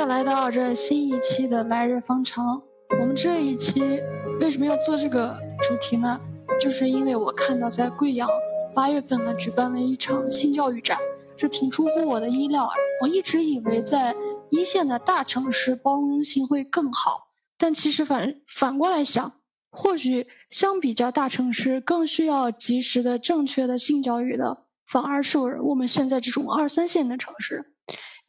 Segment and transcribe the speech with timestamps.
[0.00, 2.62] 家来到这新一期的来日方长。
[2.98, 4.02] 我们这一期
[4.40, 6.18] 为什么要做这个主题呢？
[6.58, 8.26] 就是因为我看到在贵阳
[8.74, 10.98] 八月份呢举办了一场性教育展，
[11.36, 12.66] 这挺出乎我的意料。
[13.02, 14.16] 我一直以为在
[14.48, 19.34] 一线的大城市包容性会更好，但其实反反过来想，
[19.70, 27.74] 或许相比较大城市更需要及时的正确的性教育的，反而是我们现在这种二三线的城市。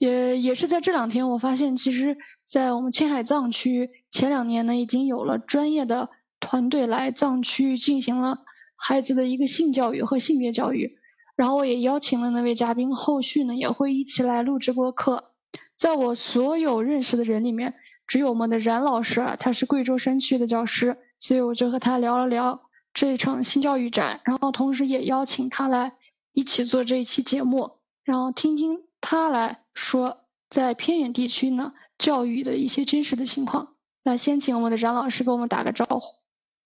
[0.02, 8.40] 也也是在这两天，我发现其实，在我们青海藏区前两年呢，已经有了专业的团队来藏区进行了
[8.76, 10.98] 孩子的一个性教育和性别教育。
[11.36, 15.34] 然后我也邀请了那位嘉宾，后续呢也会一起来录直播课。
[15.77, 17.76] 在我所有认识的人里面，
[18.08, 25.94] 只有我们的冉老师啊，他是贵州山区的教师，所以我就和他聊了聊这一场性教育展，然后同时也邀请他来
[26.34, 29.60] 一起做这一期节目，然后听听他来。
[29.74, 33.76] 说在偏远地区呢，教育的一些真实的情况。
[34.04, 36.16] 那先请我们的冉老师给我们打个招呼。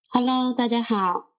[0.09, 1.31] Hello，大家好。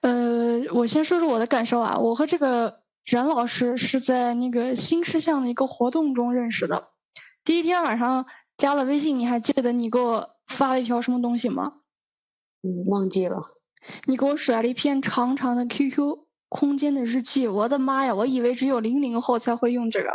[0.00, 1.98] 呃，我先说说我的感受啊。
[1.98, 6.90] 我和这个冉老师是在那个新事项的一个活动中认识的。
[7.44, 11.74] 第一天晚上加了微信，你还记得你给我发了一条什么东西吗？
[12.62, 13.42] 嗯，忘记了。
[14.06, 16.18] 你给我甩了一篇长长的 QQ。
[16.52, 18.14] 空间的日记，我的妈呀！
[18.14, 20.10] 我以为只有零零后才会用这个，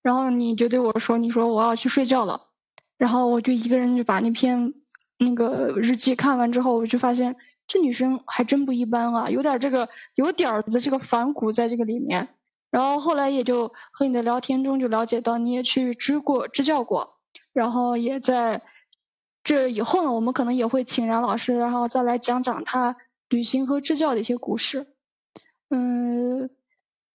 [0.00, 2.48] 然后你就对我说：“你说我要去睡觉了。”
[2.96, 4.72] 然后我就一个人就把那篇
[5.18, 12.30] 那个日记看完之后，我就发现这女生还真不一般啊，有点这个有点儿子这个反骨在这个里面。
[12.70, 17.18] 然后后来也就和你的聊天中就了解到，你也去支过支教过，
[17.52, 18.62] 然后也在
[19.44, 22.96] 这以后呢，我们可能也会请冉老师，然后再来讲讲他
[23.28, 24.91] 旅行和支教的一些故事。
[25.74, 26.50] 嗯，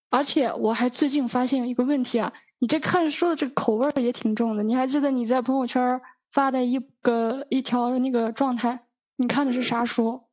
[0.09, 4.63] 而且我还最近发现有一个问题啊，你这看书的这个口味儿也挺重的。
[4.63, 8.79] 你还记得你在朋友圈发的一个一条那个状态？
[9.17, 10.23] 你看的是啥书？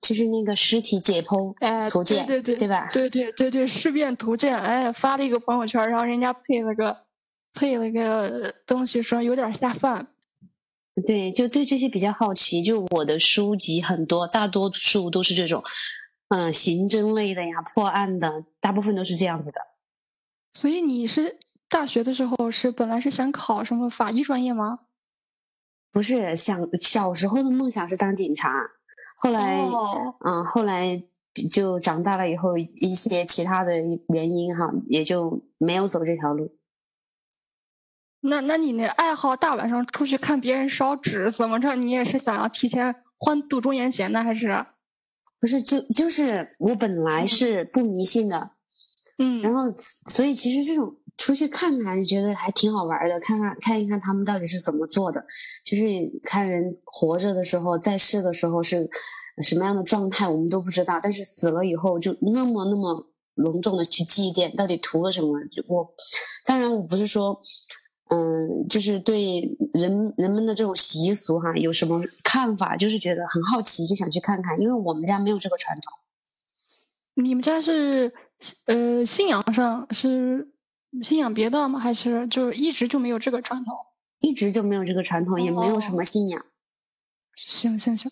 [0.00, 1.54] 就是那个尸体解剖
[1.90, 2.88] 图鉴，对对对吧？
[2.92, 4.56] 对对对对，尸变图鉴。
[4.56, 6.96] 哎，发了一个朋友圈，然后人家配了个
[7.52, 10.08] 配了个东西，说有点下饭。
[11.06, 12.62] 对，就对这些比较好奇。
[12.62, 15.62] 就我的书籍很多，大多数都是这种。
[16.34, 19.60] 嗯，刑侦类的呀，破案的，大部分都是这样子的。
[20.54, 21.38] 所以你是
[21.68, 24.78] 大学的时候是本来是想考什么法医专业吗？
[25.90, 28.50] 不是，想小时候的梦想是当警察，
[29.16, 29.60] 后来，
[30.24, 31.04] 嗯，后来
[31.50, 33.74] 就长大了以后一些其他的
[34.08, 36.56] 原因哈，也就没有走这条路。
[38.20, 41.74] 那那你那爱好大晚上出去看别人烧纸怎么着？
[41.76, 44.64] 你也是想要提前欢度中元节呢，还是？
[45.42, 48.52] 不是，就就是我本来是不迷信的，
[49.18, 55.26] 嗯，然后所以其实这种出去看看就觉得还挺好玩的，看看看一看他们到底是怎么做的，
[55.66, 55.84] 就是
[56.22, 58.88] 看人活着的时候在世的时候是
[59.42, 65.30] 什么样的状态，我们都不知道，但是死了以后就那么那么隆重的去祭奠，到底图了什么？
[65.66, 65.92] 我
[66.46, 67.40] 当然我不是说。
[68.12, 72.76] 嗯，就是对人人们的这种习俗哈，有什么看法？
[72.76, 74.60] 就是觉得很好奇，就想去看看。
[74.60, 75.94] 因为我们家没有这个传统。
[77.14, 78.12] 你们家是
[78.66, 80.48] 呃信仰上是
[81.02, 81.78] 信仰别的吗？
[81.78, 83.74] 还是就一直就没有这个传统？
[84.20, 86.44] 一直就没有这个传统，也没有什么信仰。
[87.34, 88.10] 行行行。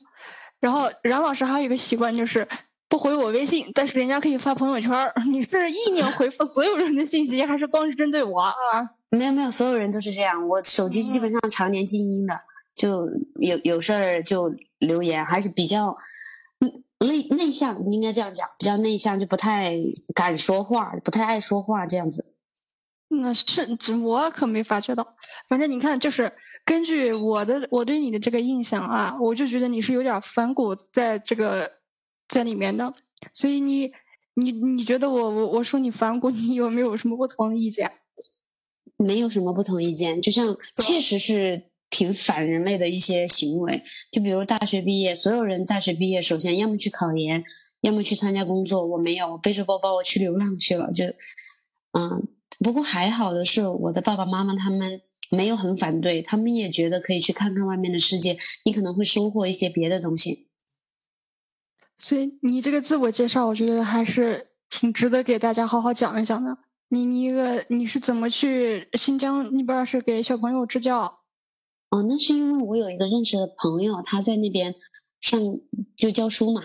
[0.61, 2.49] 然后冉老师还有一个习惯，就是
[2.91, 4.91] 不回我微信，但是人家可以发朋友圈。
[5.31, 8.53] 你是意念回复所有人的信息，还是光是针对我啊？
[9.11, 10.47] 没有没有，所有人都是这样。
[10.49, 12.37] 我手机基本上常年静音的，
[12.75, 15.97] 就有有事儿就留言，还是比较
[16.99, 19.73] 内内向，应该这样讲，比较内向，就不太
[20.13, 22.35] 敢说话，不太爱说话这样子。
[23.09, 25.15] 那是，我可没发觉到。
[25.49, 26.33] 反正你看，就是
[26.65, 31.71] 根据我的我对你的这个印象啊，我就觉得你是有点反骨在这个
[32.31, 32.95] 在里面的。
[33.35, 33.93] 所以你
[34.35, 37.91] 你你觉得我我我说你反骨，你有没有什么不同的意见？
[38.97, 43.83] 没有什么不同意见，就像确实是挺反人类的一些行为。
[44.13, 47.43] 就比如大学毕业，所有人大学毕业，首先要么去考研，
[47.81, 48.85] 要么去参加工作。
[48.85, 50.93] 我没有，我背着包包我去流浪去了。
[50.93, 51.07] 就，
[51.93, 52.29] 嗯，
[52.59, 55.01] 不过还好的是，我的爸爸妈妈他们
[55.31, 58.37] 没有很反对，他们也觉得可以去看看外面的世界，
[58.67, 60.50] 你可能会收获一些别的东西。
[62.01, 66.57] 所以你这个自我介绍，我觉得还是挺值得给大家好好讲一讲的。
[66.89, 71.21] 你你一个你是怎么去新疆那边是给小朋友支教？
[71.91, 74.75] 哦，那是因为我有一个认识的朋友，他在那边
[75.21, 75.39] 上
[75.95, 76.63] 就教书嘛。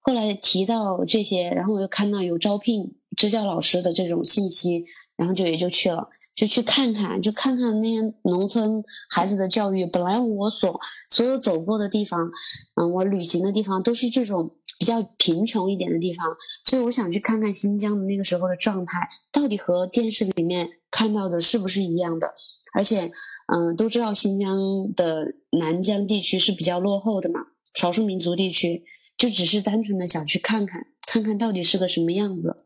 [0.00, 6.08] 后来提到这些，然后我又看到有招聘支教老师的这种信息，然后就也就去了。
[6.34, 9.84] 就去看看，就看看那些农村孩子的教育。
[9.84, 10.80] 本来我所
[11.10, 12.30] 所有走过的地方，
[12.76, 16.26] 嗯，我旅行的地方都是这种比较贫穷一点的地方，
[16.64, 22.34] 所以我想去看看新疆的那个时候的状态，到底和电视里面看到的是不是一样的？
[22.72, 23.10] 而且，
[23.52, 24.56] 嗯，都知道新疆
[24.94, 27.40] 的南疆地区是比较落后的嘛，
[27.74, 28.84] 少数民族地区，
[29.18, 32.56] 就只是单纯的想去看看，看看到底是个什么样子。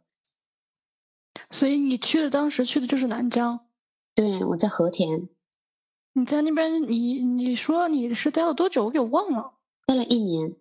[1.50, 3.66] 所以你去的当时去的就是南疆，
[4.14, 5.28] 对，我在和田。
[6.12, 8.84] 你在那边，你你说你是待了多久？
[8.84, 9.54] 我给忘了。
[9.86, 10.54] 待了一年。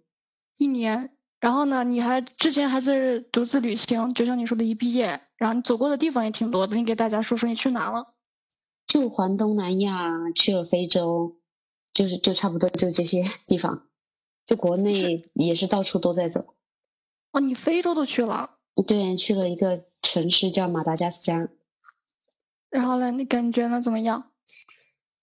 [0.57, 1.15] 一年。
[1.39, 1.83] 然后呢？
[1.83, 6.77] 你还之前还是独自旅行，就像你说的，一毕业，然后你走过的地方也挺多的。
[6.77, 8.13] 你给大家说说你去哪了？
[8.87, 11.35] 就环东南亚，去了非洲，
[11.93, 13.87] 就是就差不多就这些地方。
[14.45, 16.55] 就国内也是到处都在走。
[17.33, 18.57] 哦，你非洲都去了？
[18.81, 19.85] 对，去了一个。
[20.05, 21.47] 城市叫马达加斯加，
[22.69, 23.09] 然后呢？
[23.09, 23.81] 你感觉呢？
[23.81, 24.25] 怎么样？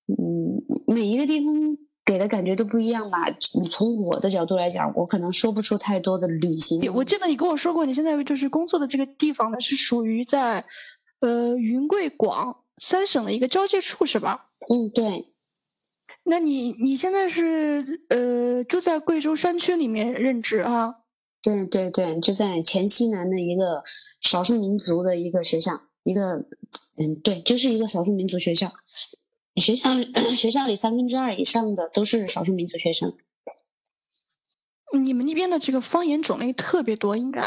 [0.09, 3.31] 嗯，每一个地方给的感觉都不一样吧。
[3.71, 6.93] 从我的角度来讲，我可能说不出太多的旅行。
[6.93, 10.65] 我记得你跟我说过，你现在就是工作的这个地方呢，是属于在
[11.21, 14.49] 呃云贵广三省的一个交界处，是吧？
[14.69, 15.33] 嗯，对。
[16.25, 20.97] 那你你现在是呃住在贵州山区里面任职啊？
[21.43, 23.83] 对对对，就在黔西南的一个。
[24.23, 26.45] 少数民族的一个学校，一个
[26.99, 28.71] 嗯，对，就是一个少数民族学校。
[29.57, 33.17] 学校里 学校里三分之二以上的都是少数民族学生。
[34.93, 37.41] 你们那边的这个方言种类特别多，应该？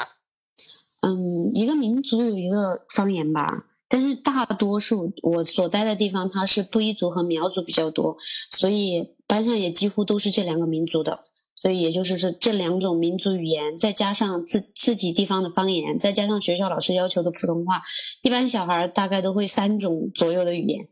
[1.02, 8.18] 嗯，一个民族有一个方言吧，但是大多数我所在的地方，它是布依族和苗族比较多，
[8.50, 11.26] 所以班上也几乎都是这两个民族的。
[11.64, 17.82] 所以也就是是，这两种民族语言，再加上自自己地方的方言，再加上学校老师要求的普通话，
[18.22, 20.90] 一般小孩大概都会三种左右的语言。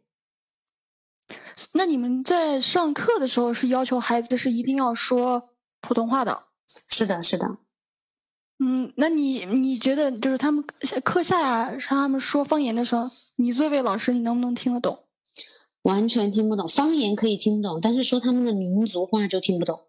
[1.74, 5.50] 那你们在上课的时候是要求孩子是一定要说
[5.82, 6.44] 普通话的？
[6.88, 7.58] 是的，是的。
[8.58, 10.64] 嗯，那你你觉得就是他们
[11.04, 15.04] 课下呀，让他们说方言的时候，你作为老师，你能不能听得懂？
[15.82, 19.82] 完全听不懂，方言可以听懂，但是说他们的民族话就听不懂。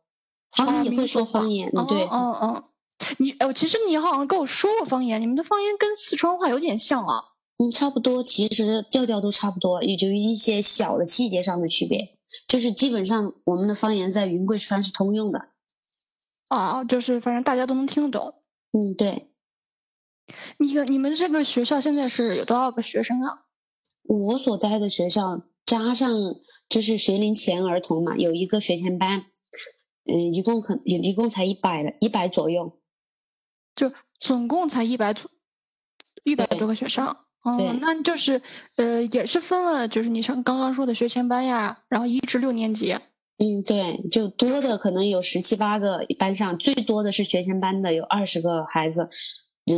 [0.54, 2.64] 他们也会说方言，对，嗯嗯，
[3.18, 7.24] 你，哦，其实你好像跟我说过方言，你们的方言跟四川话有点像啊，
[7.56, 15.48] 嗯，差不多，其实调调都差不多，也就一些小的细节上的区别，就是基本上我们的方言在云贵川是通用的，
[16.48, 18.34] 啊，就是反正大家都能听得懂，
[18.72, 19.30] 嗯，对，
[20.58, 23.46] 你个你们这个学校现在是有多少个学生啊？
[24.02, 26.10] 我所在的学校加上
[26.68, 29.24] 就是学龄前儿童嘛，有一个学前班。
[30.04, 32.78] 嗯，一共可一一共才一百了，一百左右，
[33.74, 35.30] 就总共才一百多，
[36.24, 37.16] 一百多个学生。
[37.42, 38.40] 哦，那就是
[38.76, 42.96] 呃，也是分了，就是你像刚刚说的学前班呀，然后一至六年级。
[43.38, 49.08] 嗯，对，就多的可能有十七八个班上，最多的是学前班的有二十个孩子，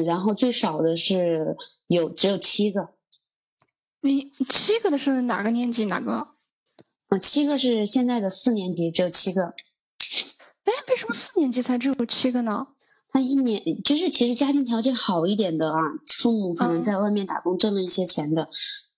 [0.05, 1.56] 然后最少的是
[1.87, 2.91] 有只有七个。
[4.03, 5.87] 你七个的是哪个年级？
[5.87, 6.35] 哪个？
[7.09, 9.55] 嗯，七个是现在的四年级，只有七个。
[10.65, 12.69] 哎，为什么四年级才只有七个呢？
[13.11, 15.79] 他一年就是其实家庭条件好一点的啊，
[16.21, 18.51] 父母可能在外面打工挣了一些钱的，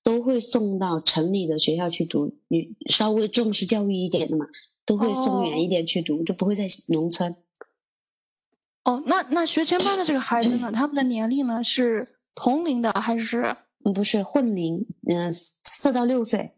[0.02, 2.34] 都会送到城里的学校去读。
[2.48, 4.46] 你稍微重视教育一点的嘛，
[4.86, 7.36] 都会送远一点去读，就不会在农村。
[8.84, 10.70] 哦，那那学前班的这个孩子呢？
[10.72, 13.56] 他们的年龄呢是同龄的还是？
[13.94, 16.52] 不是混龄，嗯，四到六岁。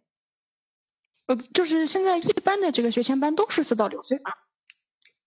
[1.27, 4.33] 呃，就是现在一般的这个学前班都是四到六岁吧？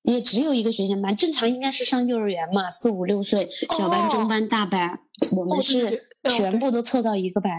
[0.03, 4.99] 也只有一个学前班，正常应该是上幼儿园嘛，四五六岁，小班、中班、大班，
[5.31, 7.51] 我们是全部都凑到一个班。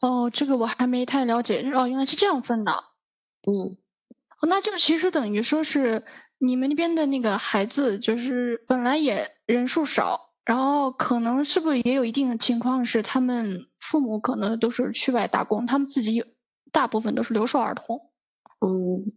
[0.00, 2.72] 哦，这个我还没太了解，哦，原来是这样分的。
[3.46, 3.76] 嗯，
[4.48, 6.04] 那就其实等于说是
[6.38, 16.24] 你们那边的那个孩子，就是本来也人数少，然后可能是不是也有一定的情况是他们父母可能都是去外打工，他们自己
[16.70, 18.10] 大部分都是留守儿童。
[18.60, 19.12] 嗯。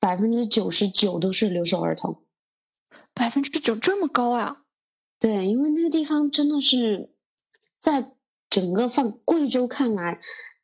[0.00, 2.24] 百分之九十九都是留守儿童，
[3.14, 4.62] 百分之九这么高啊？
[5.18, 7.12] 对，因为那个地方真的是，
[7.78, 8.16] 在
[8.48, 10.18] 整个放贵州看来，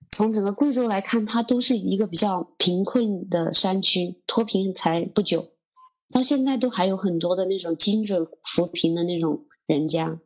[0.09, 5.52] 从整个贵州来看，它都是一个比较贫困的山区，脱贫才不久，
[6.11, 10.19] 到现在都还有很多的那种精准扶贫的那种人家。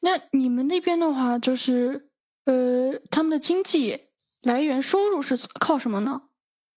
[0.00, 2.10] 那你们那边的话，就是
[2.44, 4.00] 呃，他们的经济
[4.42, 6.22] 来源、收入是靠什么呢？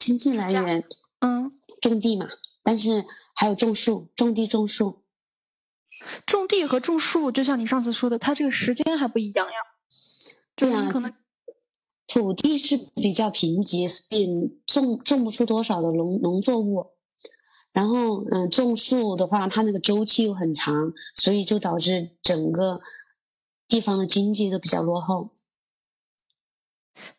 [0.06, 0.84] 经济来源，
[1.20, 2.28] 嗯，种地嘛，
[2.62, 5.02] 但是还有种树，种地种树。
[6.28, 9.54] 种地和种树，就像你上次说的，它这个时间还不一样呀。
[10.56, 11.12] 对呀，可能
[12.06, 14.28] 土地是比较贫瘠，所以
[14.68, 16.92] 种种不出多少的农农作物。
[17.74, 22.80] 然后，嗯，种树的话，它那个周期又很长，所以就导致整个
[23.68, 25.32] 地方的经济都比较落后。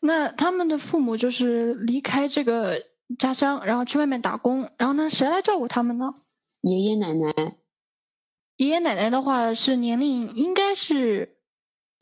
[0.00, 2.82] 那他们的父母就是离开这个
[3.18, 6.14] 家乡，然后去外面打工，然后呢，谁来照顾他们呢？
[6.62, 7.56] 爷爷奶奶。
[8.56, 11.36] 爷爷奶奶的话是年龄应该是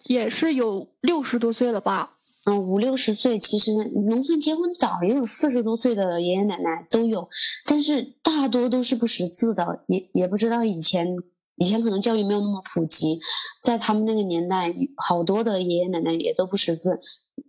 [0.04, 2.12] 也是有六十多岁了吧？
[2.44, 3.72] 嗯，五六十岁，其实
[4.06, 7.28] 农村结婚早也有四十多岁的爷爷奶奶都有，
[7.66, 11.16] 但是大多都是不识字的，也也不知道以前
[11.56, 13.18] 以前可能教育没有那么普及，
[13.62, 17.00] 在他们那个年代，好多的爷爷奶奶也都不识字，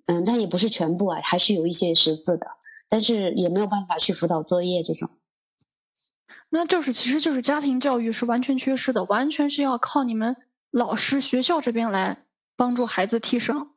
[0.05, 2.47] 嗯，但也不是全部啊，还是有一些识字的，
[2.88, 5.09] 但是也没有办法去辅导作业这种。
[6.50, 10.38] 那就是其实就是家庭教育是完全缺失的，完全是要靠你们
[10.71, 13.69] 老师学校这边来帮助孩子提升。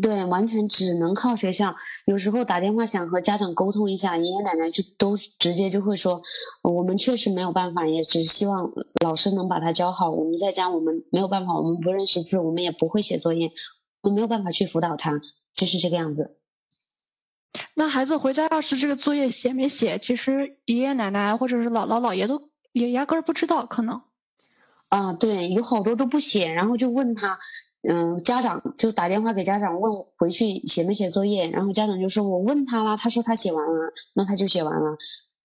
[0.00, 1.76] 对，完全只能靠学校。
[2.06, 6.22] 有时候打电话想和家长沟通一下，爷爷奶奶就都直接就会说
[6.64, 8.72] ：“我们确实没有办法，也只希望
[9.04, 10.10] 老师能把他教好。
[10.10, 13.52] 我们在家我们没有办法，我们不认识字，我们也不会写作业，
[14.00, 15.20] 我们没有办法去辅导他，
[15.54, 16.36] 就是这个样子。”
[17.74, 24.02] 那孩子回家要是这个作业写没写，其实爷爷奶奶或者是姥姥姥爷都也压根儿不知道，可能。
[24.88, 27.38] 啊，对，有好多都不写，然后就问他。
[27.88, 34.96] 嗯，家长就打电话给家长问回去写没写作业，然后家长就说：“我问他了，他说他写完了，那他就写完了。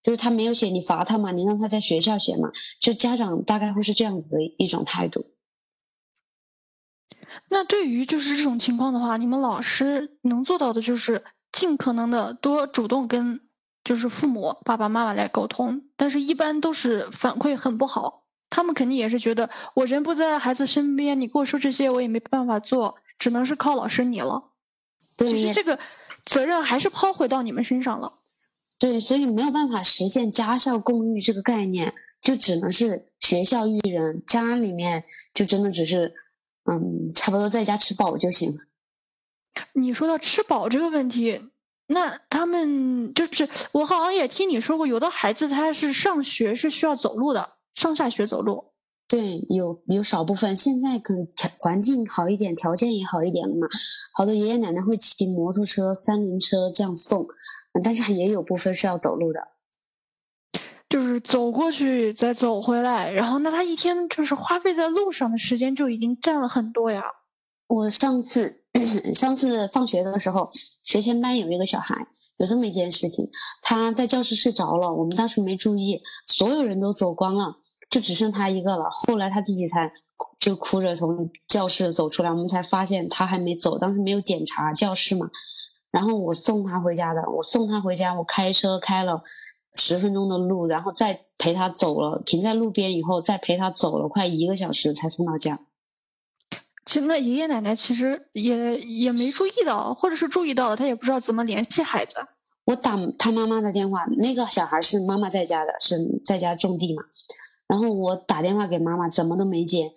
[0.04, 2.52] 就是他没有写，你罚他嘛，你让他在学校写嘛。
[2.80, 5.26] 就家长大概会是这样子的一种态度。
[7.50, 13.42] 那对于就是这种情况的话，你们老师能做到的就是尽可能的多主动跟
[13.84, 18.26] 就是父母爸爸妈妈来沟通，但是一般都是反馈很不好。
[18.50, 24.52] 他们肯定也是觉得我人不在孩子身边，你跟我说这些我也没办法做，只能是靠老师你了。
[25.18, 25.80] 其实这个
[26.26, 28.14] 责任还是抛回到你们身上了。
[28.80, 36.14] 对，所以没有办法实现家校共育这个概念，就只能是学校育人，家里面就真的只是，
[36.70, 38.58] 嗯，差不多在家吃饱就行了。
[39.74, 41.50] 你说到吃饱这个问题，
[41.88, 47.58] 那他们就是我好像也听你说过，有的孩子他是上学是需要走路的。
[47.76, 48.72] 上下学走路，
[49.08, 53.68] 对，有有少部分现在可能条环境好一点，条件也好一点了嘛。
[54.14, 57.28] 好多爷爷奶奶会骑摩托车、三轮车这样送，
[57.84, 59.40] 但是也有部分是要走路的，
[60.90, 63.12] 就是走过去再走回来。
[63.12, 67.04] 然后那他一天就是花费在路上的时间就已经占了很多呀。
[67.68, 68.64] 我上次
[69.14, 70.50] 上次放学的时候，
[70.84, 72.08] 学前班有一个小孩。
[72.38, 73.28] 有这么一件事情，
[73.64, 77.56] 他在教室睡着了，我们当时没注意，所有人都走光了，
[77.90, 78.88] 就只剩他一个了。
[78.92, 79.92] 后来他自己才
[80.40, 85.28] 就哭着从教室走出来，我们才发现他还没走，当时没有检查教室嘛。
[85.90, 89.20] 然后我送他回家的，我送他回家，我开车开了
[89.78, 95.60] 十分钟的路，然后再陪他走了，停在路边以后再陪他走了快一个小时才送到家。
[96.86, 102.16] 其实那爷爷奶奶其实也也没注意到，或者是注意到了，他也不知道怎么联系孩子。
[102.66, 107.04] 我打他妈妈的电话，那个小孩是妈妈在家的，是在家种地嘛。
[107.68, 109.94] 然后我打电话给妈妈，怎么都没接。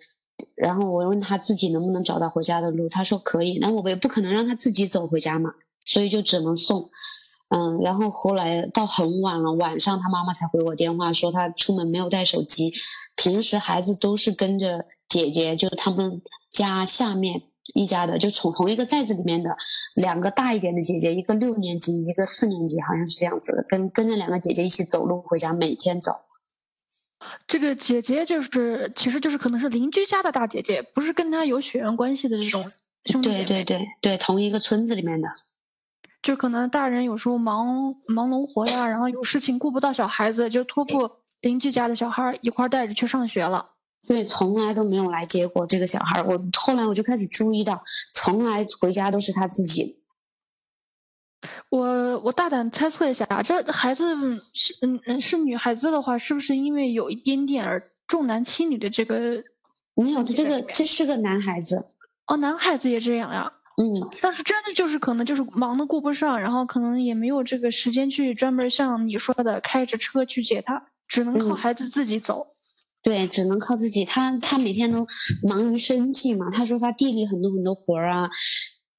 [0.55, 3.57] 然后我问他自己能不能找到回家的路，他说可以。
[3.59, 5.53] 那我也不可能让他自己走回家嘛，
[5.85, 6.89] 所以就只能送。
[7.55, 12.73] 嗯，然后后来到很晚了，晚上他妈妈才回我电话，说他出门没有带手机。
[13.15, 16.21] 平时孩子都是跟着姐姐，就是他们。
[16.51, 17.43] 家下面
[17.73, 19.55] 一家的，就从同一个寨子里面的
[19.95, 26.11] 两个大一点的姐姐，一个六年级，一个四年级，好像是这样子的，跟跟着两个姐姐一起走路回家，每天走。
[27.47, 32.69] 这个姐姐就是，其实就是可能是邻居家的大姐姐，不是跟她有血缘关系的这种
[33.05, 33.45] 兄弟姐妹。
[33.45, 35.29] 对对对对，同一个村子里面的。
[36.21, 41.11] 就可能大人有时候忙忙农活呀，然后有事情顾不到小孩子，就托付
[41.41, 43.71] 邻居家的小孩一块带着去上学了。
[44.07, 46.21] 对，从来都没有来接过这个小孩。
[46.23, 49.99] 我后来我就开始注意到，从来回家都是他自己。
[51.69, 54.15] 我我大胆猜测一下啊，这孩子
[54.53, 59.43] 是嗯嗯是女孩子的话，是不是因为有一点点儿重男轻女的这个？
[59.95, 61.87] 没有，他这个这是个男孩子。
[62.27, 63.51] 哦，男孩子也这样呀？
[63.81, 64.07] 嗯。
[64.21, 72.47] 但是真的就是可能就是忙的顾不上，然后可能也没有这个时间去专门像你说的开着车去接他，只能靠孩子自己走。
[73.03, 74.05] 对，只能靠自己。
[74.05, 75.07] 他他每天都
[75.41, 76.51] 忙于生计嘛。
[76.51, 78.29] 他说他地里很多很多活儿啊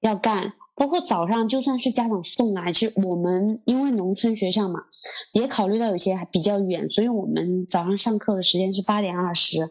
[0.01, 4.81] 要干，包括早上就算是家长送来，其实我们因为农村学校嘛，
[5.31, 9.69] 也考虑到有些还比较远，所以我们早上上课的时间是八点二十。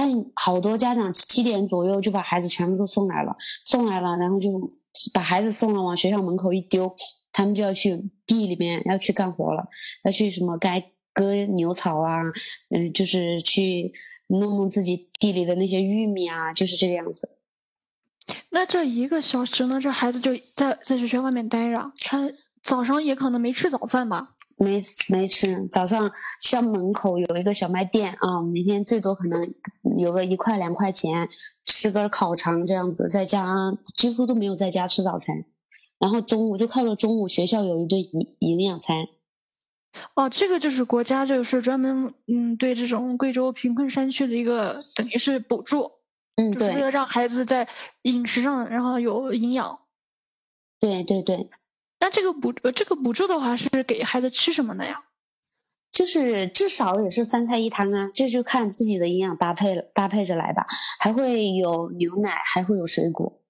[0.00, 4.48] 但好多家长七点左右就把孩子全部都送来了，送来了，然后就
[5.12, 6.90] 把孩子送了，往学校门口一丢，
[7.30, 9.68] 他们就要去地里面要去干活了，
[10.04, 12.16] 要去什么该割牛草啊，
[12.70, 13.92] 嗯，就是去
[14.28, 17.36] 弄弄自己地里的那些玉米啊，就是这个样子。
[18.48, 22.26] 那这一个小时呢，这孩子就在在学校外面待着，他
[22.62, 24.36] 早上也可能没吃早饭吧？
[24.62, 26.12] 没没吃，早上
[26.42, 29.54] 校门口有一个小卖店啊，每天最多可能
[29.96, 31.30] 有个一块两块钱，
[31.64, 35.46] 吃根烤肠这样子，在家几乎都没有在家吃早餐，
[35.98, 39.06] 然后中午就靠着中午学校有一顿营营养餐。
[40.14, 45.92] 哦，这个就是国家就是专门嗯对这种贵州贫困山区的一个等于是补助，
[46.36, 47.66] 嗯，对，为了让孩子在
[48.02, 49.78] 饮食上然后有营养。
[50.78, 51.48] 对对对。
[52.00, 55.04] 那这个补呃，这个补助的话是给孩子吃什么的呀？
[55.92, 60.64] 就是至少也是三菜一汤啊，这就看自己的营养搭配了，搭配着来吧。
[60.98, 63.42] 还会有牛奶，还会有水果。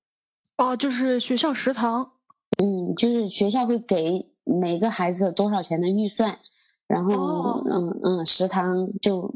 [0.57, 2.12] 哦，就是学校食堂。
[2.59, 6.40] 嗯，就是学校会给每个孩子多少钱的预算，
[6.88, 9.33] 然后嗯嗯，食堂就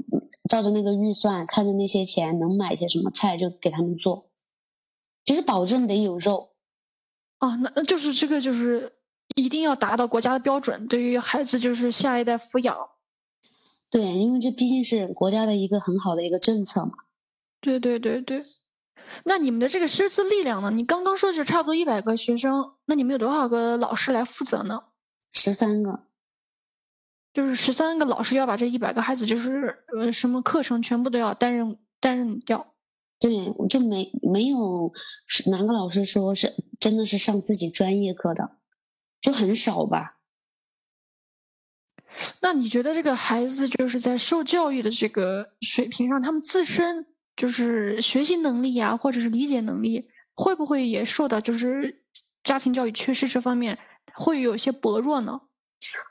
[0.49, 4.31] 照着那个预算，看着那些钱能买些什么菜就给他们做，
[5.25, 6.55] 就是保证得有肉。
[7.39, 8.93] 哦，那那就是这个就是。
[9.35, 12.77] 一定要达到国家的标准，对于孩子就是下一代抚养。
[13.91, 16.93] 对，因为这毕竟是国家的一个很好的一个政策嘛。
[17.61, 18.45] 对对对对，
[19.25, 20.71] 那你们的这个师资力量呢？
[20.71, 24.83] 你刚刚说是差不多一百个学生，那你们有多少个老师来负责呢？
[25.33, 26.01] 十三个，
[27.33, 32.75] 就是十三个老师要把这一百个孩子，就是呃什么课程全部都要担任担任掉。
[33.21, 34.93] 对，就没没有
[35.47, 38.59] 哪个老师说是真的是上自己专业课的。
[39.25, 40.19] 就很少吧。
[42.43, 52.03] 那你觉得这个孩子就是在受教育的这个水平上，他们自身就是学习能力啊，或者是理解能力，会不会也受到就是
[52.43, 53.79] 家庭教育缺失这方面
[54.13, 55.41] 会有一些薄弱呢？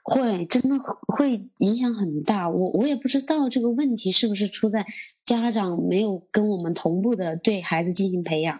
[0.01, 0.79] 会，真的
[1.15, 2.49] 会影响很大。
[2.49, 4.87] 我我也不知道这个问题是不是出在
[5.23, 8.59] 家长没有跟我们同步的对孩子进行培养，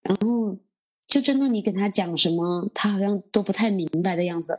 [0.00, 0.58] 然后。
[1.08, 4.58] 就真的，你给他讲什么，他好像都不太明白的样子。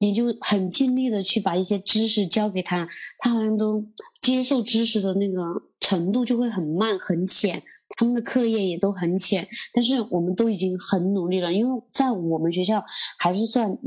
[0.00, 3.86] 你就很尽力的去把一些知识教给他，他好像都
[4.20, 7.62] 接受知识的那个程度就会很慢很浅。
[7.96, 12.84] 他们的课业也都很浅，但是我们都已经很努力了，因为在我们学校
[13.18, 13.78] 还是算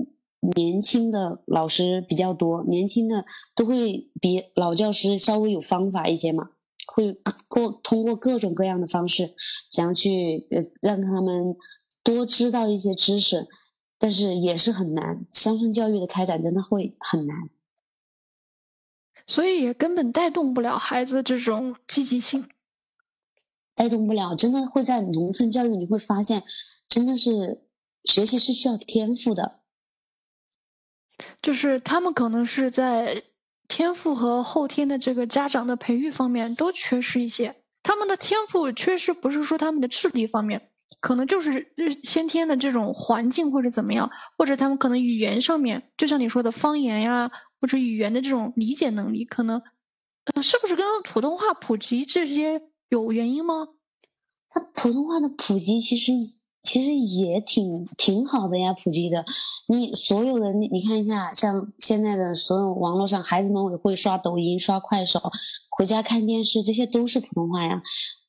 [0.55, 6.51] 年轻的老师比较多，年轻的都会比老教师稍微有方法一些嘛。
[6.95, 7.13] 会
[7.49, 9.33] 过通过各种各样的方式，
[9.69, 11.55] 想要去呃让他们。
[12.15, 13.47] 多知道一些知识，
[13.97, 15.25] 但是也是很难。
[15.31, 17.49] 乡村教育的开展真的会很难，
[19.25, 22.49] 所以也根本带动不了孩子这种积极性，
[23.75, 24.35] 带动不了。
[24.35, 26.43] 真的会在农村教育，你会发现，
[26.87, 27.63] 真的是
[28.03, 29.59] 学习是需要天赋的，
[31.41, 33.23] 就是他们可能是在
[33.67, 37.61] 天赋和后天的这个家长的培育方面都缺失一些。
[37.83, 40.71] 他们的天赋缺失，不是说他们的智力方面。
[41.07, 41.71] 可能就是
[42.03, 49.61] 先天的这种环境或者怎么样，或者他们可能语言上面，就像你说的方言呀，或者语言的这种理解能力，可能，
[50.43, 53.69] 是不是跟普通话普及这些有原因吗？
[54.49, 56.11] 它普通话的普及其实
[56.67, 59.23] 其实也挺挺好的呀，普及的。
[59.69, 65.21] 你所有的你你看一下，像现在的所有网络上，孩子们也会刷抖音、刷快手，
[65.69, 67.81] 回家看电视，这些都是普通话呀。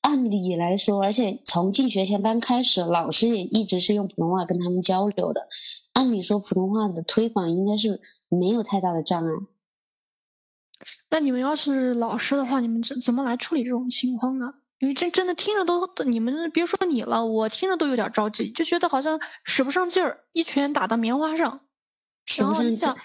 [0.03, 5.49] 按理来说，而且从进学前班开始，老师也一直是用普通话跟他们交流的。
[5.95, 9.33] 按理说，普通话的推广应该是没有太大的障碍。
[11.11, 14.55] 那你们要是老师的话，你们怎怎么来处理这种情况呢？
[14.79, 21.61] 因为真真的听着都，你们别说你了，我听着都有点着急，就觉得好像使不上劲儿，一拳打到棉花上。
[22.39, 22.97] 然后你想，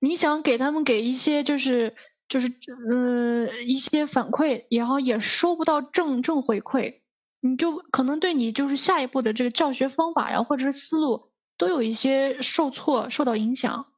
[0.00, 1.94] 你想给他们给一些就是。
[2.28, 2.48] 就是
[2.88, 7.00] 嗯一些反馈，然后也收不到正正回馈，
[7.42, 13.91] 你就可能对你就是下一步的这个教学方法呀，或者是思路都有一些受挫、受到影响。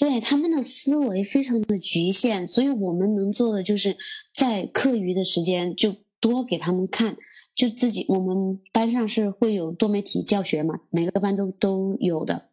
[0.00, 3.96] 对他们的思维非常的局限，所以我们能做的就是
[4.34, 7.16] 在课余的时间就多给他们看，
[7.54, 12.48] 就自己我们班上是会有多媒体教学嘛，每个班都都有的，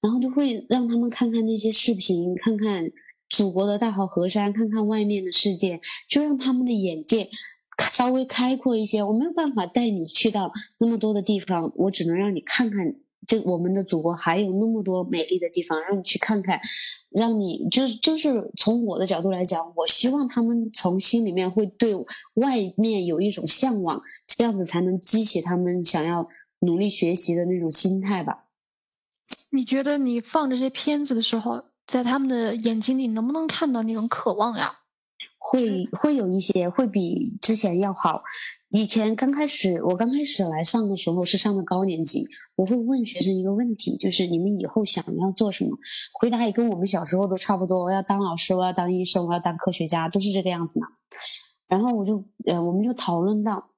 [0.00, 2.90] 然后就会让他们看看那些视频，看看。
[3.30, 7.28] 祖国的大好河山，看看外面的世界，就让他们的眼界
[7.90, 9.02] 稍微开阔一些。
[9.02, 12.94] 我没有办法带你去到那么多的地方，我只能让你看看
[13.26, 16.60] 这我们的祖国还有那么多美丽的地方，让你去看看，
[17.10, 21.94] 让你就就是从我的角度来讲，我希望他们从心里面会对
[22.34, 26.28] 外面有一种向往，这样子才能激起他们想要
[26.60, 28.46] 努力学习的那种心态吧。
[29.50, 34.77] 你觉得你放这些片子的时候，在他们的眼睛里能不能看到那种渴望呀？
[35.38, 38.22] 会会有一些会比之前要好。
[38.70, 45.70] 以前刚开始我刚开始来上的时候是上的高年级，我会问学生一个问题，就是你们以后想要做什么？
[46.20, 50.88] 回答也跟我们小时候都差不多，我要当老师，我要当医生，我要当科学家，都是这个样子嘛。
[51.66, 53.70] 然后我就呃，我们就讨论到。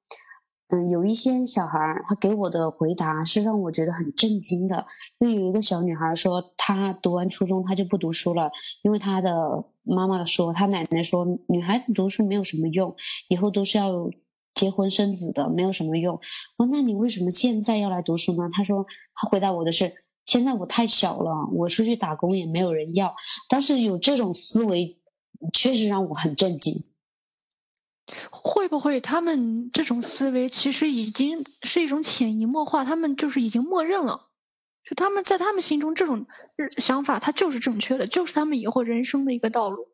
[0.73, 4.87] 嗯，有一些小孩儿，他给我的回答是让我觉得很震惊的。
[5.19, 8.49] 因为有一个小女孩说，她读完初中，她就不读书了，
[8.83, 12.95] 因为她的妈妈说，她奶奶说，女孩子读书没有什么用，
[13.29, 14.09] 以后都是要
[14.55, 16.15] 结婚生子的，没有什么用。
[16.57, 18.49] 我说，那你为什么现在要来读书呢？
[18.53, 19.93] 她说，她回答我的是，
[20.25, 23.13] 现在我太小了，我出去打工也没有人要。
[23.49, 24.97] 但是有这种思维，
[25.53, 26.85] 确实让我很震惊。
[28.31, 32.85] 会不会他们这种思维其实已经是一种潜移默化？
[32.85, 34.29] 他们就是已经默认了，
[34.85, 36.27] 就他们在他们心中这种
[36.79, 39.89] 想法，它就是正确的，就是他们以后人生的一个道路。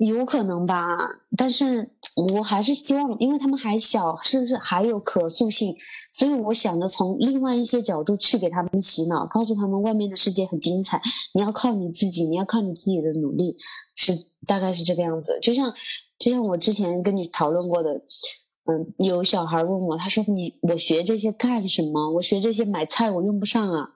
[0.00, 0.96] 有可能吧，
[1.36, 5.74] 但是我还是希望，因为他们还小，是不是还有可塑性？
[6.12, 11.00] 所以我想着从另外一些角度去给他们洗脑，告诉他们外面的世界很精彩，
[11.32, 13.56] 你要靠你自己，你要靠你自己的努力，
[13.94, 14.12] 是
[14.46, 15.38] 大概是这个样子。
[15.42, 15.72] 就像。
[16.18, 18.02] 就像我之前跟你讨论过的，
[18.64, 22.12] 嗯，有小孩问我，他说：“你我学这些干什么？
[22.14, 23.94] 我学这些买菜我用不上啊。”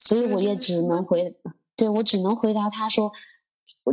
[0.00, 1.36] 所以我也只能回，
[1.76, 3.12] 对我只能回答他说：“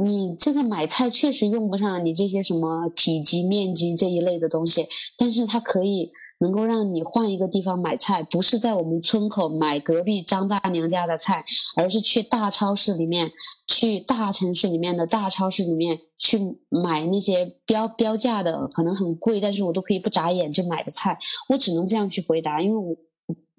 [0.02, 13.32] 你这个买菜确实用不上你这些什么体积、面积这一类的东西，但是它可以。”能够让你换一个地方买菜，不是在我们村口买隔壁张大娘家的菜，而是去大超市里面，
[13.68, 21.20] 去大城市里面的大超市里面去买那些标标价的，可能很贵，但是我都可以不眨眼就买的菜。
[21.50, 22.96] 我只能这样去回答，因为我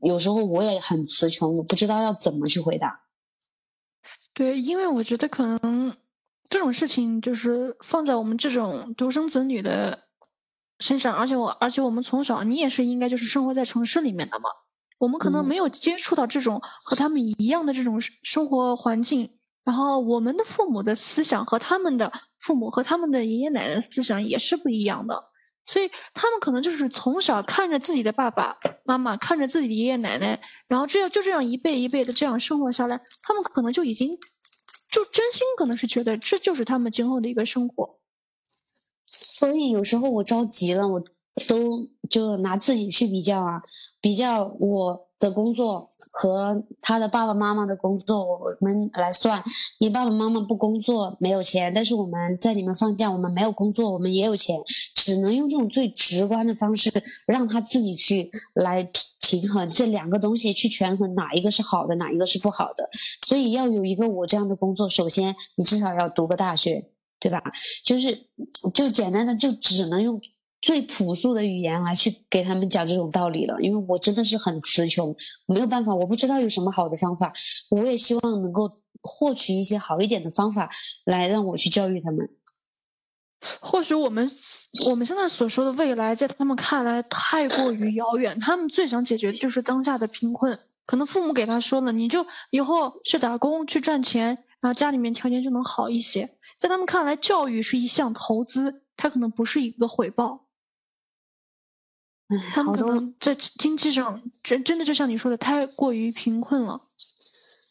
[0.03, 3.03] 有时候我也很词穷，我不知道要怎么去回答。
[4.33, 5.95] 对，因为我觉得可能
[6.49, 10.10] 这种事情就是放在我们这种独生子女的。
[10.81, 14.51] 身上，而且我，而且我们从小，你也是应该就是生活在城市里面的嘛。
[14.99, 25.25] 我们可能没有接触到这种和他们一样的这种生活环境，然后我们的父母的思想和他们的父母和他们的爷爷奶奶的思想也是不一样的，
[25.65, 38.00] 所以他们可能就是从小看着自己的爸爸妈妈，看着自己的爷爷奶奶，然后这样就这样一辈一辈的这样生活下来，他们可能就已经就真心可能是觉得这就是他们今后的一个生活。
[39.41, 41.03] 所以有时候我着急了，我
[41.49, 43.63] 都就拿自己去比较啊，
[43.99, 49.43] 比较我的工作和他的爸爸妈妈的工作，我们来算。
[49.79, 54.61] 你爸爸妈妈不工作没有钱，但是我们在你们放假，我们没有工作，我们也有钱，
[54.95, 56.93] 只能用这种最直观的方式
[57.27, 58.87] 让他自己去来
[59.23, 62.91] 平衡这两个东西，去权衡哪一个是好的，哪一个是不好的。
[63.23, 66.91] 所以要有一个我这样的工作，首先你至少要读个大学。
[67.21, 67.41] 对吧？
[67.85, 68.27] 就是
[68.75, 70.21] 就简单的，就只能用
[70.61, 73.61] 最朴素的语言来去给他们讲这种道理了。
[73.61, 75.15] 因为我真的是很词穷，
[75.47, 77.33] 没有办法，我不知道有什么好的方法。
[77.69, 80.69] 我也希望能够获取一些好一点的方法
[81.05, 82.29] 来让我去教育他们。
[83.61, 84.29] 或许我们
[84.87, 88.39] 我们现在所说的未来，在他们看来太过于遥远。
[88.39, 90.59] 他们最想解决的就是当下的贫困。
[90.85, 94.27] 可能父母给他说了，你就以后去打工去赚钱，
[94.61, 96.37] 然后家里面条件就能好一些。
[96.61, 100.47] 在他们看来，教育是一项投资，它可能不是一个回报。
[102.53, 106.83] 他们可能在经济上真真的就像你说的，太过于贫困了。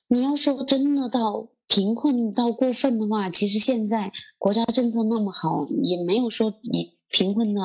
[0.07, 7.61] 你要说真的到贫困到过分的话，其实现在国家政策那么好，也没有说你贫困的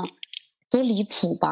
[0.69, 1.51] 多离谱吧？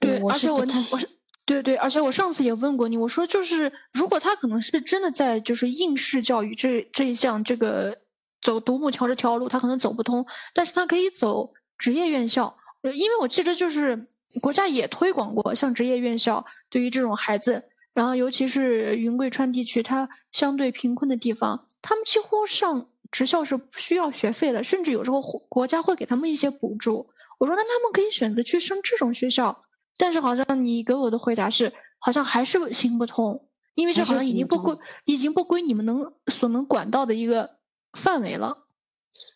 [0.00, 1.08] 对，而且我我是
[1.44, 7.98] 对对，而且我上次也问过你，我说就是如果他可能是真的在就是应试教育这这一项这个。
[8.46, 12.56] 走独木桥这条路，他可能走不通，但是他可以走职业院校，
[12.94, 14.06] 因为我记得就是
[14.40, 27.10] 国家也推广过，像职业院校对于这种孩子，然后尤其是云贵川地区，它相对贫困的地方，他们几乎上职校是不需要学费的，甚至有时候国家会给他们一些补助。
[27.38, 29.64] 我说那他们可以选择去上这种学校，
[29.98, 37.55] 但是好像你给我的回答是，好像还是行不通，因为这好像已经不归，已经不归你们能所能管到的一个。
[37.96, 38.66] 范围了，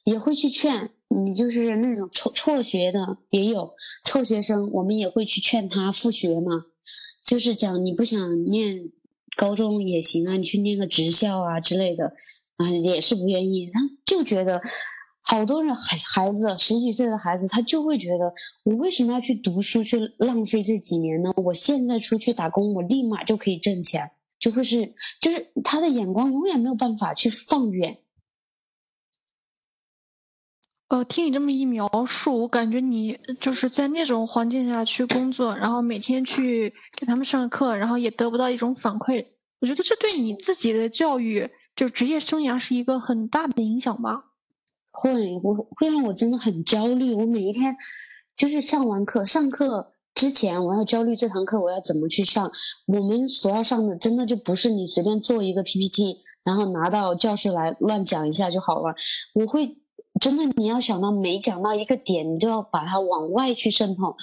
[0.04, 6.66] 也会去劝你，就是那种辍辍学的也有辍学生，我们也会去劝他复学嘛。
[7.26, 8.90] 就是讲你不想念
[9.36, 12.12] 高中也行啊，你去念个职校啊之类的，
[12.56, 13.70] 啊也是不愿意。
[13.72, 14.60] 他就觉得
[15.22, 18.32] 好多人孩孩子十几岁的孩子，他就会觉得
[18.64, 21.32] 我为什么要去读书去浪费这几年呢？
[21.36, 27.98] 我现在出去打工，我立马就可以挣钱，就会是就是他的眼光永远没有办法去放远。
[30.90, 39.24] 呃，听你这么一描述，我感觉你就是在那种环境下去工作，然后每天去给他们上课，然后也得不到一种反馈。
[39.60, 44.24] 我觉得这对你自己的教育，就职业生涯是一个很大的影响吧？
[44.90, 47.14] 会，我会让我真的很焦虑。
[47.14, 47.76] 我每一天
[48.36, 52.50] 就是上完课，上课之前我要焦虑这堂课我要怎么去上。
[52.88, 58.92] 我们所要上的真的就不是你随便做一个 PPT，然后拿到教室来乱讲一下就好了。
[59.34, 59.76] 我会。
[60.20, 64.14] 真的，你要想到每讲到一个点，你就要把它往外去渗透，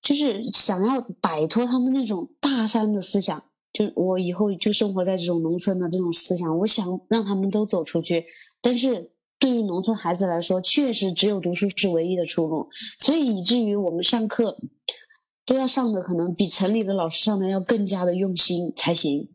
[0.00, 3.42] 就是想要摆脱他们那种大山的思想。
[3.72, 8.24] 就我以后就生活在这种农村的这种思想，我想让他们都走出去。
[8.60, 12.68] 但是对于农村孩子来说，确实只有读书是唯一的出路，
[13.00, 14.58] 所以以至于我们上课
[15.44, 19.30] 都要上的可能比城里的老师上的要更加的用心才行。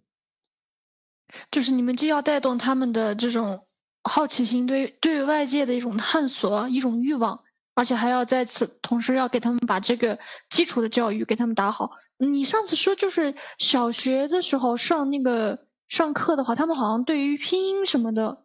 [1.51, 3.66] 就是你们既要带动他们的这种。
[4.07, 7.43] 好奇心对对外界的一种探索，一种欲望，
[7.75, 10.17] 而且还要在此同时要给他们把这个
[10.49, 11.91] 基础的教育给他们打好。
[12.17, 18.35] 你上次说就是小学的时候上那个上课的话，他们好像对于拼音什么的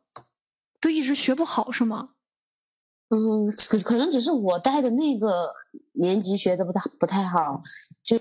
[0.81, 2.11] 都一直学不好，是吗？
[3.09, 5.53] 嗯，可可能只是我带的那个
[5.93, 7.61] 年级学的不太不太好，
[8.03, 8.17] 就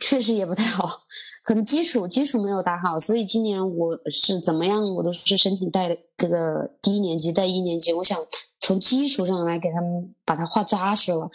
[0.00, 1.02] 确实也不太好。
[1.42, 7.92] 可能基础基础没有打好，所以今年我是怎么样，我都是申请带这个低年级带一年级。
[7.92, 8.18] 我想
[8.58, 11.30] 从基础上来给他们把它画扎实了，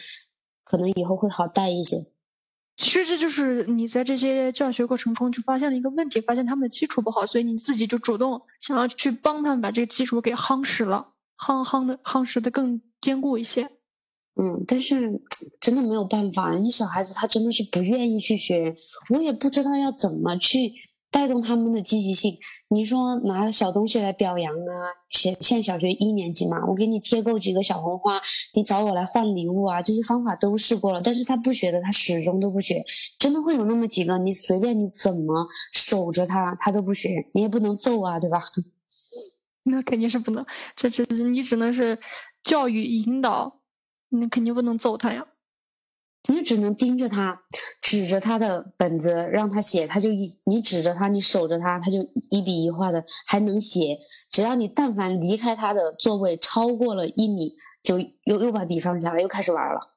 [0.66, 2.06] 可能以后会好带一些。
[2.76, 13.70] 其实这就是你在这些教学过程中就发现了一个问题，发现他们的基础不好，所以你自己就主动想要去帮他们把这个基础给夯实了，夯夯的夯实的更坚固一些。
[14.36, 15.22] 嗯，但是
[15.60, 18.76] 真的没有办法，你小孩子他真的是不愿意去学，
[19.10, 20.72] 我也不知道要怎么去
[21.12, 22.38] 带动他们的积极性。
[22.70, 24.74] 你说拿个小东西来表扬啊，
[25.10, 28.22] 现现在小学一年级嘛，我给你贴够几个小红花，
[28.56, 32.84] 你找我来换礼物啊，这些方法都试过了，但是他不学的，他始终都不学。
[33.20, 38.40] 真的会有那么几个，你随便你怎么守着他，他都不学，你也不能揍啊，对吧？
[39.64, 42.00] 那肯定是不能，这这你只能是
[42.42, 43.61] 教育引导。
[44.14, 45.26] 你肯定不能揍他呀，
[46.28, 47.44] 你只能盯着他，
[47.82, 51.98] 指着他的本子让他写，他就一你指着他，你守着他，他就
[52.30, 53.98] 一笔一画的还能写。
[54.30, 59.96] 只要你但凡离开他的座位超过了一米，就又又把笔放下了，又开始玩了。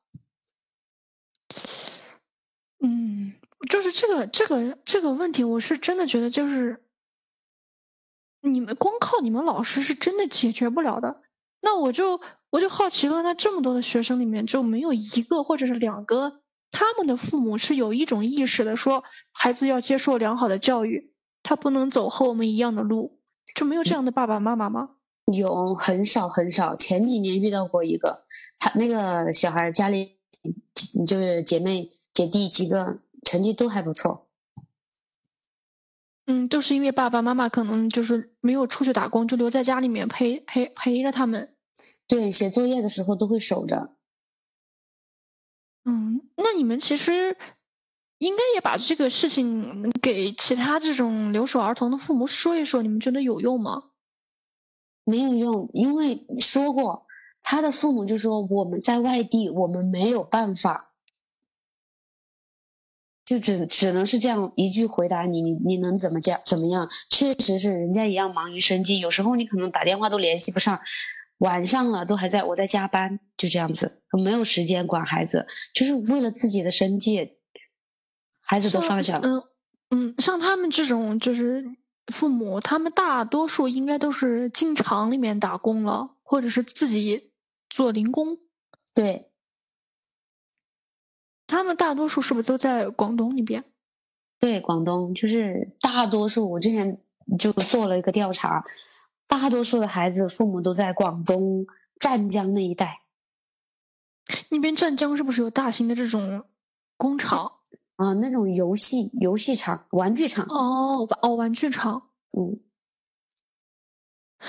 [2.84, 3.34] 嗯，
[3.68, 6.84] 就是这个这个这个问题，我是真的觉得就是
[8.40, 11.20] 你们光靠你们老师是真的解决不了的。
[11.60, 12.20] 那我就。
[12.54, 16.40] 我就好奇了，那这么多的学生里面，就没有一个或者是两个，
[16.70, 21.12] 他们的父母是有一种意识的，说孩子要接受良好的教育，
[21.42, 23.18] 他不能走和我们一样的路，
[23.56, 24.90] 就没有这样的爸爸妈妈吗？
[25.32, 26.76] 有，很少很少。
[26.76, 28.24] 前几年遇到过一个，
[28.60, 30.18] 他那个小孩家里
[31.04, 34.28] 就是姐妹姐弟几个，成绩都还不错。
[36.26, 41.50] 嗯，都是因为爸爸妈妈可能就是没有出去打工，就留在家里面陪陪陪着他们。
[42.06, 43.96] 对，写作业的时候都会守着。
[45.84, 47.36] 嗯，那你们其实
[48.18, 53.90] 应该也把这个事情给其他这种留守儿童的父母说一说，你们觉得有用吗？
[55.04, 57.06] 没有用，因为说过，
[57.42, 60.94] 他的父母就说我们在外地，我们没有办法，
[63.26, 66.40] 就只只能是这样一句回答你，你你能怎么讲？
[66.46, 66.88] 怎么样？
[67.10, 70.80] 确实是人家一样忙于生计，有时候你可能打电话都联系不上。
[71.44, 77.36] 晚上了都还在，我在加班，就这样子，没有时间管孩子，就是为了自己的生计，
[78.40, 79.28] 孩子都放下了。
[79.28, 79.42] 嗯
[79.90, 81.62] 嗯，像他们这种就是
[82.06, 87.30] 父母，他们大多数应该都是进厂里面打工了，或者是自己
[87.68, 88.38] 做零工。
[88.94, 89.30] 对，
[91.46, 93.62] 他们大多数是不是都在广东那边？
[94.40, 96.52] 对，广东就是大多数。
[96.52, 96.98] 我之前
[97.38, 98.64] 就做了一个调查。
[99.26, 101.66] 大多数的孩子父母都在广东
[101.98, 103.00] 湛江那一带。
[104.48, 106.44] 那边湛江是不是有大型的这种
[106.96, 107.52] 工厂
[107.96, 108.14] 啊？
[108.14, 110.46] 那种游戏游戏厂、玩具厂？
[110.48, 112.08] 哦哦，玩具厂。
[112.36, 112.60] 嗯。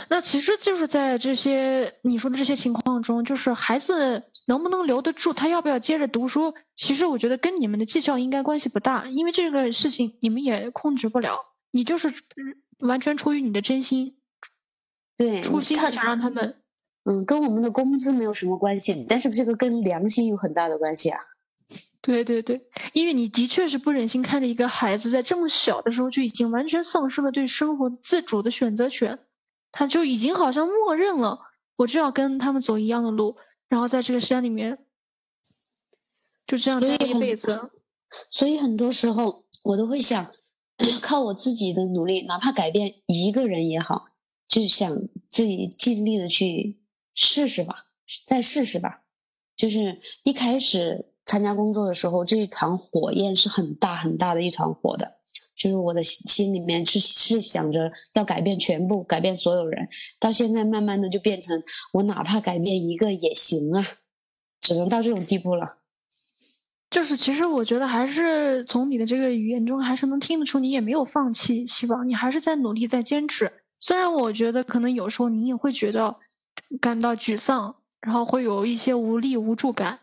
[0.09, 12.13] 那其实就是在这些你说的这些情况中，就是孩子能不能留得住，他要不要接着读书，其实我觉得跟你们的绩效应该关系不大，因为这个事情你们也控制不了，你就是
[12.79, 14.17] 完全出于你的真心，
[15.17, 16.57] 对，初心他想让他们。
[17.07, 21.19] 嗯，跟我们的工资没有什么关系，但是这个跟良心有很大的关系啊。
[22.01, 29.19] 对对对，因为你的确是不忍心看着一个孩子在这么小的时候就已经完全丧失了对生活自主的选择权，
[29.71, 31.41] 他就已经好像默认了
[31.77, 33.37] 我就要跟他们走一样的路，
[33.69, 34.79] 然后在这个山里面
[36.47, 37.69] 就这样待一辈子。
[38.31, 40.31] 所以很多时候我都会想，
[41.03, 44.07] 靠我自己的努力，哪怕改变一个人也好，
[44.47, 46.79] 就想自己尽力的去。
[47.17, 47.85] 试试吧，
[48.25, 49.03] 再试试吧。
[49.55, 55.13] 就是一开始参加工作的时候，这一团火焰是很大很大的一团火的。
[55.55, 59.87] 就是我的心里面是是想着要改变全部，改变所有人。
[60.19, 63.81] 到现在慢慢的就变成我哪怕改变一个也行啊，
[64.59, 65.77] 只能到这种地步了。
[66.89, 73.53] 就是其实我觉得还是从你的这个语言中还是能听得出你也没有放弃希望，你还是在努力在坚持。
[73.79, 76.17] 虽然我觉得可能有时候你也会觉得。
[76.79, 79.99] 感到沮丧，然后会有一些无力、无助感。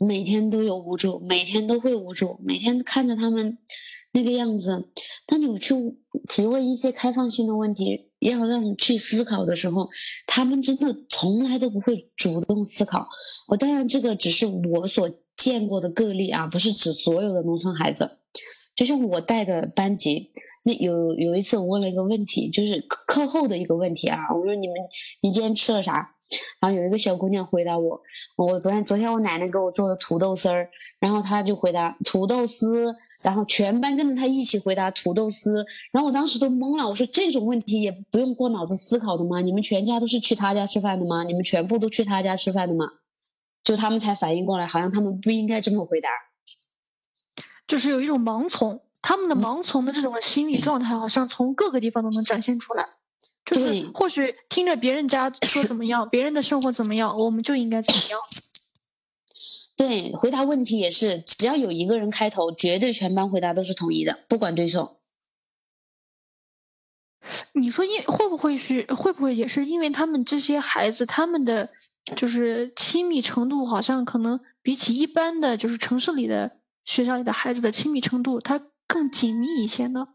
[0.00, 3.58] 每天都有无助，每天都会无助，每天看着他们
[4.12, 4.90] 那个样子。
[5.26, 5.74] 当你去
[6.26, 9.90] 提问一些开放性的问题，要让你去思考的时候，
[10.26, 13.06] 他们真的从来都不会主动思考。
[13.48, 18.18] 我当然，这个只是我所见过的个例啊，不是指所有的农村孩子。
[18.74, 20.32] 就像我带的班级。
[20.64, 24.18] 那有有一次我问了一个问题，就是课后的一个问题啊。
[24.34, 24.76] 我说你们
[25.20, 26.14] 你今天吃了啥？
[26.60, 28.00] 然后有一个小姑娘回答我，
[28.38, 30.66] 我昨天昨天我奶奶给我做的土豆丝儿，
[30.98, 36.88] 然后她就回答土豆丝，然后全班跟着她一起回答土豆丝，然后我当时都懵了。
[36.88, 39.42] 我说这种问题也不用过脑子思考的吗？
[39.42, 41.22] 你们全家都是去他家吃饭的吗？
[41.24, 42.86] 你们全部都去他家吃饭的吗？
[43.62, 46.08] 就他们才反应过来，好像他们不应该这么回答，
[47.66, 48.80] 就是有一种盲从。
[49.02, 52.88] 他们的盲从的这种心理状态，好像从各个地方都能展现出来。
[53.44, 58.20] 就是或许听着别人家说怎么样，别人的生活怎么样，我们就应该怎么样。
[59.74, 65.00] 对，回答问题也是，只要有一个人开头，绝对全班回答都是统一的，不管对错。
[67.52, 71.70] 你说因会不会是会不会也是因为他们这些孩子，他们的
[72.14, 78.62] 就是亲密程度，好像可能比起一般的就是城市里的学校里的孩子的亲密程度，他。
[78.92, 80.08] 更紧密一些呢？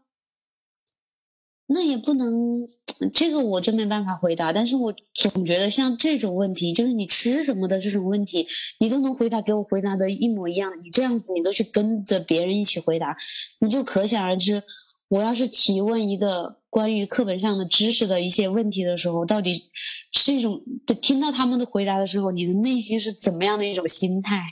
[1.66, 2.68] 那也不能，
[3.12, 4.52] 这个我真没办法回答。
[4.52, 8.46] 但是我总觉得像这种问题，就是你吃什么的这种问题，
[8.78, 10.72] 你都能回答给我回答的一模一样。
[10.82, 13.16] 你这样子，你都去跟着别人一起回答，
[13.60, 14.62] 你就可想而知。
[15.08, 19.70] 我要是提问一个关于课本上的知识的一些问题的时候，到底
[20.12, 20.62] 是一种
[21.02, 24.46] 听到他们的回答的时候，你的内心是怎么样的一种心态？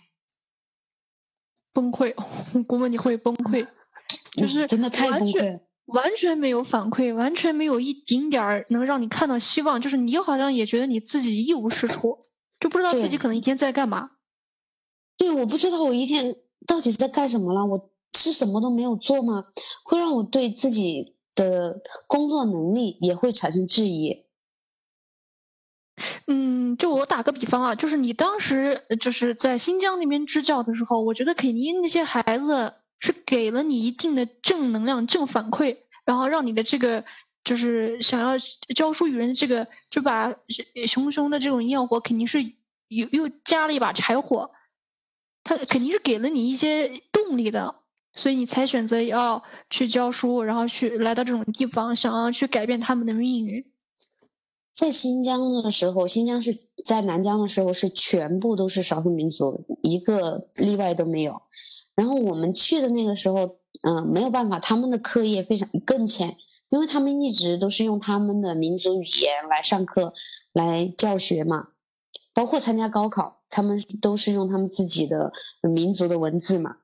[1.73, 2.15] 崩溃，
[2.67, 3.67] 估摸你会崩溃。
[4.37, 9.81] 就是真的太崩溃，完全没有反馈，完全没有一丁点儿能让你看到希望。
[9.81, 12.19] 就是你好像也觉得你自己一无是处，
[12.61, 14.11] 就不知道自己可能一天在干嘛。
[15.17, 17.65] 对，我不知道我一天到底在干什么了。
[17.65, 19.45] 我是什么都没有做吗？
[19.85, 24.27] 会让我对自己的工作能力也会产生质疑。
[26.27, 32.75] 嗯，就我打个比方啊，就是你当时就是在新疆那边支教的时候，我觉得肯定那些孩子。
[32.99, 37.05] 是给了你一定的正能量、正反馈，然后让你的这个
[37.45, 38.37] 就是想要
[38.75, 40.35] 教书育人的这个，就把
[40.87, 42.43] 熊熊的这种焰火肯定是
[42.89, 44.51] 又又加了一把柴火，
[45.45, 47.77] 他肯定是给了你一些动力的，
[48.15, 53.65] 所以你才选择要去教书，然后去来到这种地方，想要去改变他们的命运。
[54.73, 56.53] 在新疆的时候，新疆是
[56.85, 61.41] 在南疆的时候是全部都是少数民族，一个例外都没有。
[61.97, 66.37] 然后我们去的那个时候，嗯，没有办法，他们的课业非常更浅，
[66.69, 70.15] 因为他们一直都是用他们的民族语言来上课、
[70.53, 71.71] 来教学嘛，
[72.33, 75.33] 包括参加高考，他们都是用他们自己的
[75.63, 76.77] 民族的文字嘛。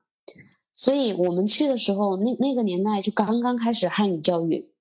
[0.73, 4.72] 所以我们去的时候，那那个年代就刚刚开始汉语教育。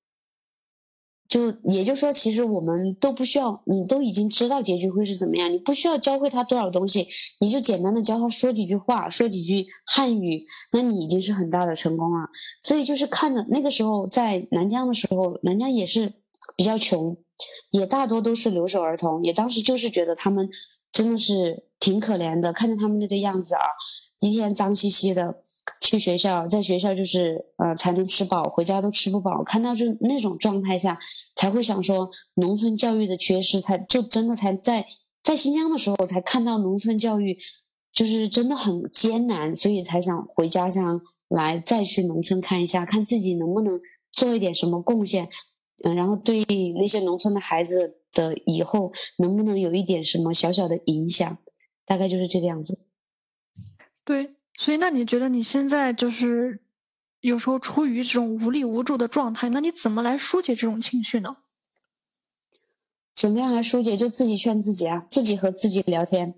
[1.33, 7.09] 就也就说，其实我们都不需要，你都已经知道结局会是怎么样，你不需要教会他多少东西，
[7.41, 12.29] 你就简单的教他说几句话，说几句汉语，那你已经是很大的成功了。
[12.61, 16.13] 所以就是看着那个时候在南疆的时候，南疆也是
[16.55, 17.17] 比较穷，
[17.71, 20.47] 也大多都是留守儿童，也当时就是觉得他们
[20.93, 23.63] 真的是挺可怜的，看着他们那个样子啊，
[24.21, 25.37] 一天脏兮兮的，
[25.81, 29.43] 去学校，在学校就是呃才能吃饱，回家都吃不饱。
[29.45, 30.99] 看到就那种状态下，
[31.37, 34.87] 才会想说农村教育的缺失，才就真的才在
[35.23, 37.37] 在新疆的时候才看到农村教育
[37.93, 45.29] 就是真的很艰难，所以才想回家乡来再去农村看一下，看自己能不能做一点什么贡献，
[45.85, 46.45] 嗯，然后对
[46.79, 51.39] 那些农村的孩子的以后能不能有一点什么小小的影响，
[51.85, 52.81] 大概就是这个样子。
[54.05, 54.37] 对。
[54.57, 56.61] 所以，那你觉得你现在就是
[57.21, 61.37] 有时候处于这种无力无助的状态，那你怎么来疏解这种情绪呢？
[63.15, 63.97] 怎么样来疏解？
[63.97, 66.35] 就自己劝自己啊，自己和自己聊天，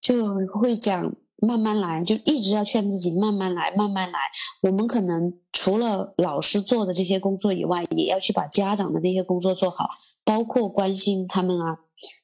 [0.00, 4.18] 就会讲慢慢来，就一直要劝自己慢慢来，慢慢来。
[4.62, 9.90] 我们可能除了老师做的这些工作以外，也要去把家长的那些工作做好，
[10.24, 11.78] 包括关心他们啊，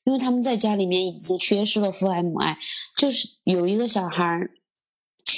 [0.04, 2.58] 因为他们在家里面已经缺失了父爱母爱，
[2.96, 4.50] 就是有一个小孩儿。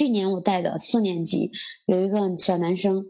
[0.01, 1.51] 去年我带的四年级
[1.85, 3.05] 有一个小男生，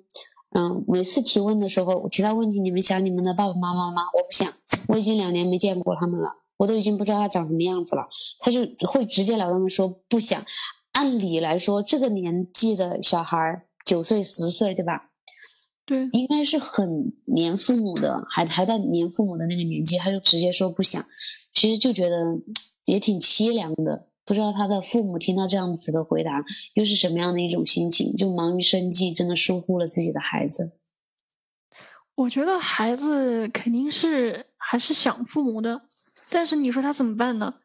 [0.49, 4.01] 嗯，每次提问的时候，提到问题，你们想你们的爸爸妈妈吗？
[4.13, 4.53] 我不想，
[4.89, 8.09] 我已经两年没见过他们了，我都已经不知道他长什么样子了。
[8.41, 10.43] 他就会直截了当的说不想。
[10.91, 15.11] 按理来说，这个年纪的小孩九岁十岁，对吧？
[15.85, 21.01] 对，应该是很黏父母的，还还在黏父母的那个年纪，他就直接说不想，
[21.53, 22.17] 其实就觉得
[22.83, 24.09] 也挺凄凉的。
[24.23, 26.45] 不知道他的父母听到这样子的回答，
[26.75, 28.15] 又是什么样的一种心情？
[28.15, 30.73] 就忙于生计，真的疏忽了自己的孩子。
[32.13, 35.81] 我觉得孩子肯定是还是想父母的，
[36.29, 37.55] 但是你说他怎么办呢？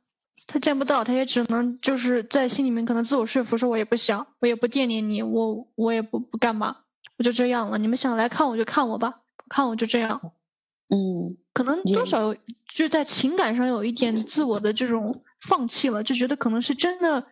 [0.47, 6.79] 他见不到，他也只能就是在心里面可能自我说服，说我也不想，我也不惦念你，我我也不不干嘛，
[7.19, 7.77] 我就这样了。
[7.77, 10.33] 你们想来看我就看我吧，不看我就这样。
[10.89, 12.35] 嗯，可能多少
[12.75, 15.23] 就在情感上有一点自我的这种。
[15.47, 17.27] 放弃了，就觉得可能是真的，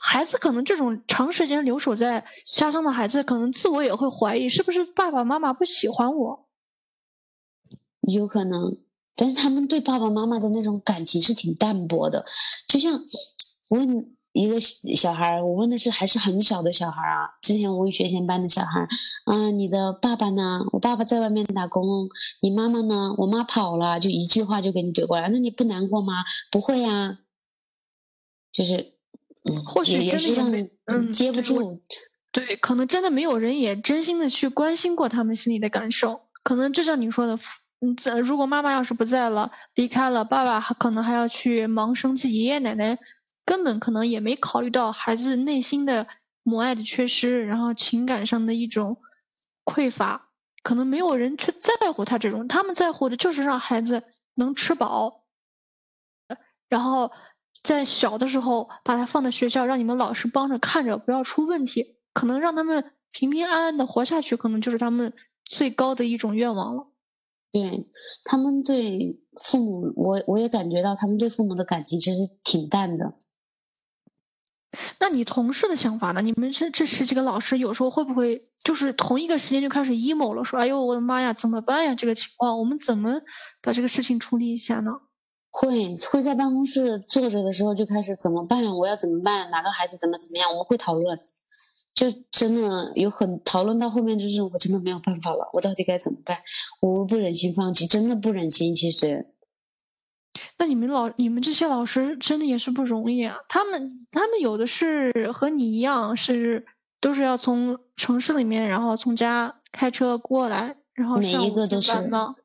[0.00, 6.48] 孩子可能这种长时间留守在家乡的孩子，可能自我也会怀疑，是不是爸爸妈妈不喜欢我？
[8.02, 8.78] 有可能，
[9.14, 12.24] 但是他们对爸爸妈妈的那种感情是挺淡薄的。
[12.66, 13.00] 就像
[13.68, 17.28] 问一个小孩，我问的是还是很小的小孩啊。
[17.40, 18.88] 之前我问学前班的小孩，
[19.26, 20.64] 嗯，你的爸爸呢？
[20.72, 22.08] 我爸爸在外面打工。
[22.40, 23.14] 你妈妈呢？
[23.18, 25.28] 我妈跑了，就一句话就给你怼过来。
[25.28, 26.24] 那你不难过吗？
[26.50, 27.18] 不会呀。
[28.52, 28.92] 就是，
[29.44, 31.80] 嗯，或许真的没，嗯，接不住，
[32.30, 36.28] 对，可能真的没有人也真心的去关心过他们心里的感受。
[36.42, 37.38] 可能就像你说的，
[37.80, 42.98] 嗯，如果妈妈要是不在了，离开了，爸爸还可能还要去忙生计，爷爷奶奶
[43.46, 46.06] 根本可能也没考虑到孩子内心的
[46.42, 48.98] 母爱的缺失，然后情感上的一种
[49.64, 50.28] 匮乏，
[50.62, 54.02] 可能没有人去在乎他这种，他们在乎的就是让孩子
[54.34, 55.24] 能吃饱，
[56.68, 57.10] 然后。
[57.62, 65.12] 在小的时候把他放在学校，让你们老师帮着看着，不要出问题，可能让他们平平安安的活下去，可能就是他们
[65.44, 66.88] 最高的一种愿望了。
[67.52, 67.90] 对
[68.24, 73.14] 他们对父母，我我也感觉到他们对父母的感情其实挺淡的。
[74.98, 76.22] 那你同事的想法呢？
[76.22, 80.42] 你们这这十几个老师有时候会不会就是同一个时间就开始 emo 了？
[80.44, 81.94] 说哎呦我的妈呀，怎么办呀？
[81.94, 83.20] 这个情况我们怎么
[83.60, 84.92] 把这个事情处理一下呢？
[85.54, 88.64] 会会在办公室坐着的时候就开始怎么办？
[88.76, 89.50] 我要怎么办？
[89.50, 90.50] 哪个孩子怎么怎么样？
[90.50, 91.20] 我们会讨论，
[91.92, 96.38] 就真的有很讨论到后面就是我真的没有办法了，我到底该怎么办？
[96.80, 98.74] 我不忍心放弃，真的不忍心。
[98.74, 99.26] 其实，
[100.58, 103.36] 那你们老你们这些老师真的也是不容易啊！
[103.50, 106.64] 他们他们有的是和你一样，是
[106.98, 112.36] 都是要从城市里面，然后从家开车过来，然后每一个都是吗？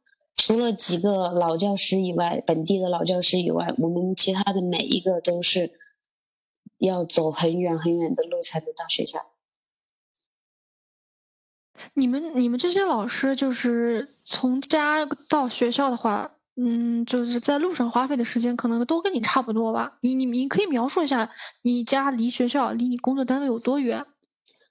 [0.47, 5.71] 除了几个老教师以外，本地的老教师以外，我们其他的每一个都是
[6.77, 9.25] 要走很远很远的路才能到学校。
[11.95, 19.97] 你们你们这些老师就是从家到学校的话，嗯，就是在路上花费的时间可能都跟你差不多吧？
[19.99, 21.29] 你你你可以描述一下
[21.61, 24.05] 你家离学校离你工作单位有多远？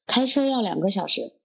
[0.07, 1.36] 开车要两个小时。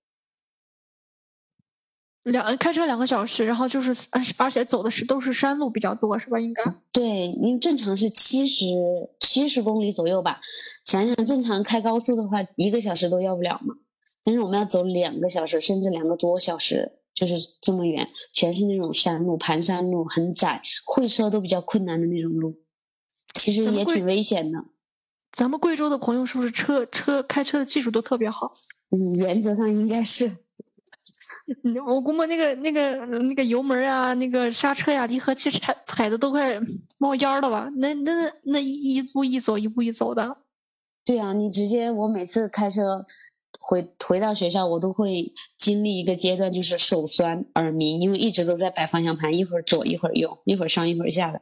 [2.24, 4.08] 两开车两个小时，然后就是，
[4.38, 6.40] 而且走的是都是山路比较多，是吧？
[6.40, 8.66] 应该对，因为正常是七十
[9.20, 10.40] 七十公里左右吧。
[10.86, 13.74] 想想正常开高速的话，一个小时都要不了嘛。
[14.24, 22.54] 但是我们要走两个小时，甚至两个多小时，就是这么远，全是那种山路、盘山路，很窄，会车都比较困难的那种路，
[23.34, 24.60] 其实也挺危险的。
[25.32, 28.54] 咱们贵州的朋友是不是车车开车的技术都特别好？
[28.92, 30.38] 嗯，原则上应该是。
[31.86, 36.60] 我估摸那个那个那个油门啊，那个刹车呀，离合器踩踩的都快
[36.98, 37.70] 冒烟了吧？
[37.78, 38.12] 那那
[38.44, 40.38] 那一步一走，一步一走的。
[41.04, 43.06] 对啊，你直接我每次开车，
[43.60, 51.42] 回回到学校，我都会经历一个阶段，就是手酸耳鸣，因为一直都在摆方向盘，一会儿左一会儿右，一会儿上一会儿下的。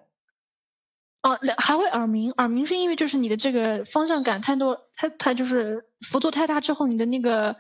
[1.22, 7.58] 哦，还会耳鸣，耳鸣是因为就是你的这个方向感太多，它它就是幅度太大之后，你的那个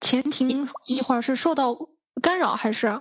[0.00, 1.76] 前庭一会儿是受到
[2.20, 3.00] 干扰还是？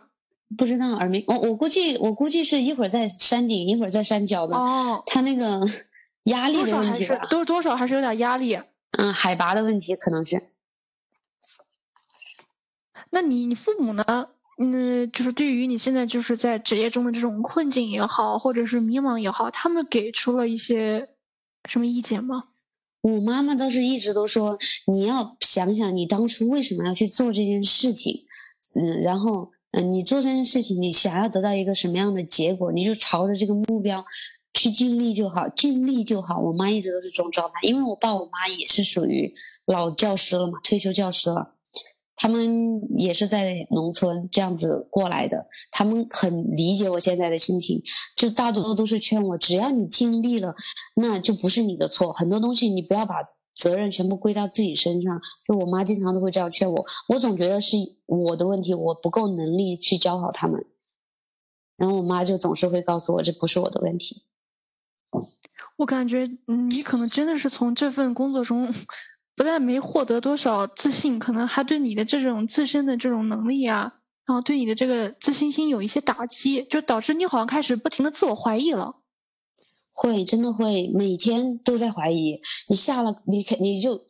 [0.56, 4.56] 不知道耳鸣，我我估计我估计是一会儿在山顶，一会儿在山脚的。
[4.56, 5.60] 哦，它那个
[6.26, 8.60] 压力的问题吧，多多少还是有点压力。
[8.91, 10.52] 嗯，海拔的问题可能是。
[13.10, 14.30] 那你你父母呢？
[14.58, 21.10] 嗯，就是对于你现在就是在职业中的这种困境也好，或者是迷茫也好，他们给出了一些
[21.68, 22.43] 什么意见吗？
[23.06, 24.58] 我妈妈倒是一直都说，
[24.91, 28.24] 你要想想你当初为什么要去做这件事情，
[28.82, 34.03] 嗯，然后嗯，你做这件事情，你想要得到一个什么样的结果，你就朝着这个目标
[34.56, 36.39] 去尽力就好，尽力就好。
[36.39, 39.32] 我妈一直都是这种状态，因为我爸我妈也是属于
[39.68, 41.55] 老教师了嘛，退休教师了。
[42.18, 47.82] 他们也是在农村这样子过来的，他们很理解我现在的心情，
[48.16, 50.55] 就大多都是劝我，只要你尽力了，
[50.95, 52.13] 那就不是你的错。
[52.13, 53.16] 很多东西你不要把
[53.53, 55.20] 责任全部归到自己身上。
[55.45, 60.66] 就我妈经常都会这样劝我，我总觉得是我的问题，我不够能力去教好他们。
[61.76, 64.24] 然后我妈就总是会告诉我，这不是我的问题。
[65.76, 68.74] 我感觉，嗯，你可能真的是从这份工作中。
[69.36, 73.94] 不但没获得多少自信，可能还对你的这种自身的这种能力啊，
[74.26, 78.96] 然后对你的这个自信心有一些打击，就导致你好像开始不停的自我怀疑了。
[79.94, 82.40] 会，真的会，每天都在怀疑。
[82.70, 84.06] 你下了，你肯你就。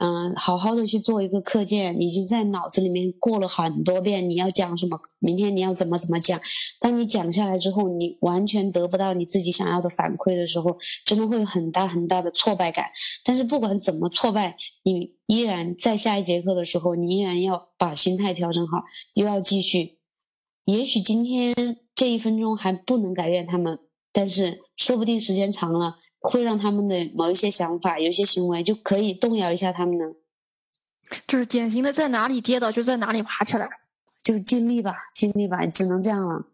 [0.00, 4.28] 嗯，好好的去做一个课件，已经在脑子里面过了很多遍。
[4.28, 5.00] 你要讲什么？
[5.18, 6.40] 明天你要怎么怎么讲？
[6.80, 12.86] 当你讲下来之后，你完全得不到你自己想要的反馈的时候，真的会有很大很大的挫败感。
[13.24, 18.84] 但是不管怎么挫败，你依然在下一节课的时候，你依然要把心态调整好，
[19.14, 19.98] 又要继续。
[20.64, 21.54] 也许今天
[21.94, 23.78] 这一分钟还不能改变他们，
[24.12, 25.96] 但是说不定时间长了。
[26.20, 30.04] 会让他们的某一些想法、有一些行为就可以动摇一下他们呢？
[31.26, 33.68] 就是典型的在哪里跌倒就在哪里爬起来，
[34.22, 36.46] 就尽力吧，尽力吧，只能这样了。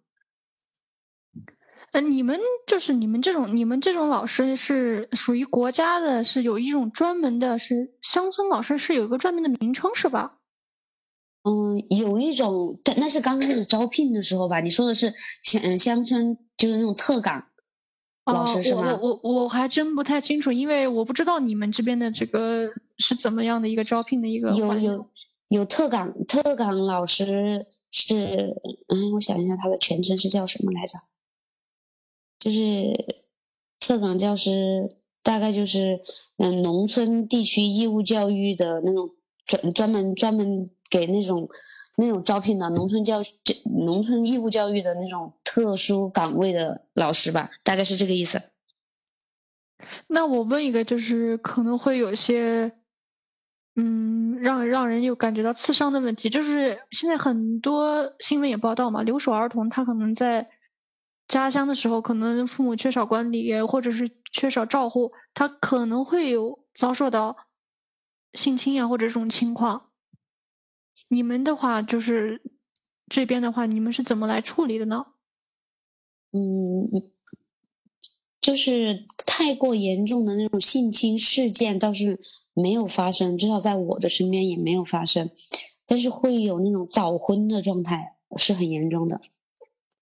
[1.92, 10.38] 呃，你们就是你们这种，你们这种老师是属于国家的，是有一种专门的，是乡村老师是有一个专门的名称是吧？
[11.42, 14.60] 嗯，有一种，但那是刚开始招聘的时候吧？
[14.60, 15.12] 你说的是
[15.42, 17.46] 乡乡村，就是那种特岗。
[18.26, 18.98] 老师是吗？
[19.02, 24.50] 我我我还真不太清楚，因为我不知道你们这边的这个是怎么样的一个招聘的一个。
[24.52, 25.06] 有有
[25.48, 28.16] 有特岗特岗老师是
[28.88, 30.98] 嗯，我想一下他的全称是叫什么来着？
[32.38, 32.92] 就是
[33.78, 36.00] 特岗教师，大概就是
[36.38, 39.10] 嗯，农村地区义务教育的那种
[39.44, 41.46] 专专门专门给那种
[41.98, 43.20] 那种招聘的农村教
[43.84, 45.34] 农村义务教育的那种。
[45.54, 48.42] 特殊岗位的老师吧，大概是这个意思。
[50.08, 52.76] 那我问一个，就是可能会有些，
[53.76, 60.50] 嗯，让让人有感觉到刺伤的问题，就是现在很多新闻也报道嘛，留守儿童他可能在
[61.28, 67.36] 家乡的时候，可能父母缺少管理，或者是缺少照护，他可能会有遭受到
[68.32, 69.90] 性侵呀或者这种情况。
[71.06, 72.42] 你们的话，就是
[73.08, 75.06] 这边的话，你们是怎么来处理的呢？
[76.36, 76.90] 嗯，
[78.40, 82.20] 就是太过严重的那种性侵事件倒是
[82.52, 85.30] 没有发生，至少在我的身边也没有发生。
[85.86, 89.20] 但是会有那种早婚的状态，是很严重的。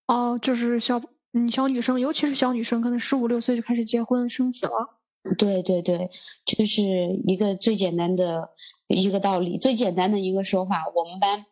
[0.07, 1.03] 哦，就是小
[1.33, 5.01] 嗯小女生，尤其是小女生，可能十五六岁就开始结婚生子了。
[5.37, 6.09] 对对对，
[6.47, 8.49] 就是一个最简单的
[8.87, 10.85] 一个道理，最简单的一个说法。
[10.95, 11.45] 我们班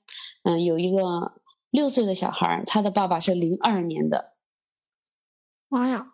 [0.44, 1.32] 嗯有一个
[1.70, 4.32] 六岁的小孩，他的爸爸是零二年的。
[5.70, 6.08] 妈呀！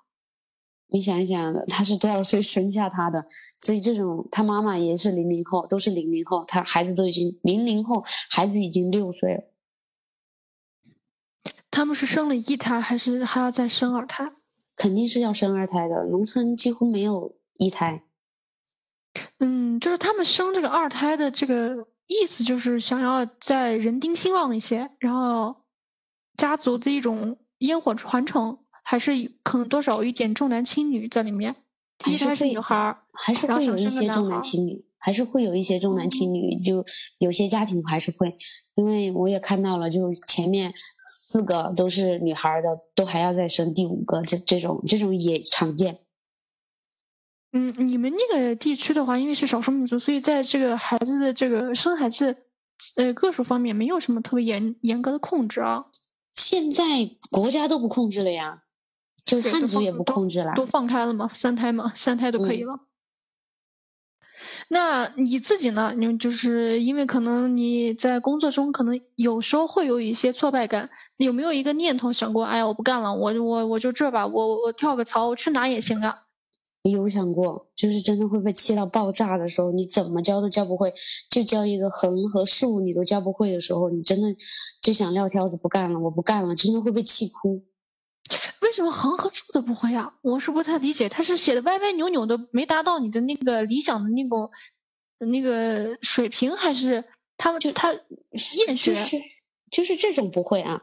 [0.89, 3.27] 你想一想，他是多少岁生下他的？
[3.59, 9.43] 所以这种他妈妈也是零零后，都是零零后，他孩子都已经零零后，孩子已经六岁了。
[11.73, 14.33] 他们是生了一胎，还是还要再生二胎？
[14.77, 18.05] 肯定是要生二胎的，农村几乎没有一胎。
[19.39, 25.65] 嗯，就是他们生这个二胎的这个意思，就是想要在人丁兴旺一些，然后
[26.37, 28.59] 家族的一种烟火传承。
[28.89, 31.57] 还是可能多少有一点重男轻女在里面，
[32.07, 36.85] 一胎是女孩，还是会有一些重男轻女，还是会有一些重男轻女，就
[37.19, 38.37] 有些家庭还是会，
[38.77, 40.73] 因为我也看到了，就前面
[41.05, 45.99] 四个都是女孩的，都还要再生第五个，这这种这种也常见。
[47.51, 52.37] 嗯，你们那个地区的话，因为是少数民族，所以在这个孩子的这个生孩子
[52.95, 55.87] 呃个数方面，没有什么特别严严格的控制啊。
[56.33, 56.85] 现在
[57.31, 58.63] 国家都不控制了呀，
[59.27, 60.55] 就对汉族也不控制了。
[60.55, 62.81] 都放开了嘛，三胎嘛，三胎都可以嗯了。
[64.69, 65.95] 那你自己呢？
[65.97, 72.45] 你就是因为可能你在工作中可能有时候会有一些挫败感，有没有一个念头想过？
[72.45, 76.23] 哎呀，我不干了，我我我就这吧，我我跳个槽，我去哪也行啊。
[76.83, 80.93] 有想过，就是真的会被气到爆炸的时候，你怎么教都教不会，
[81.29, 84.29] 就教一个横和竖你都教不会的时候，你真的
[84.81, 87.65] 就想撂挑子不干了，我不干了，真的会被气哭。
[88.63, 90.15] 为什么横和竖都不会啊？
[90.23, 94.51] 我是不太理解，他是写的歪歪扭扭的，没达到你的那个理想的那种
[95.19, 97.05] 那个水平，还是
[97.37, 98.93] 他们就他厌学？
[98.93, 99.17] 就是
[99.71, 100.83] 就是这种不会啊，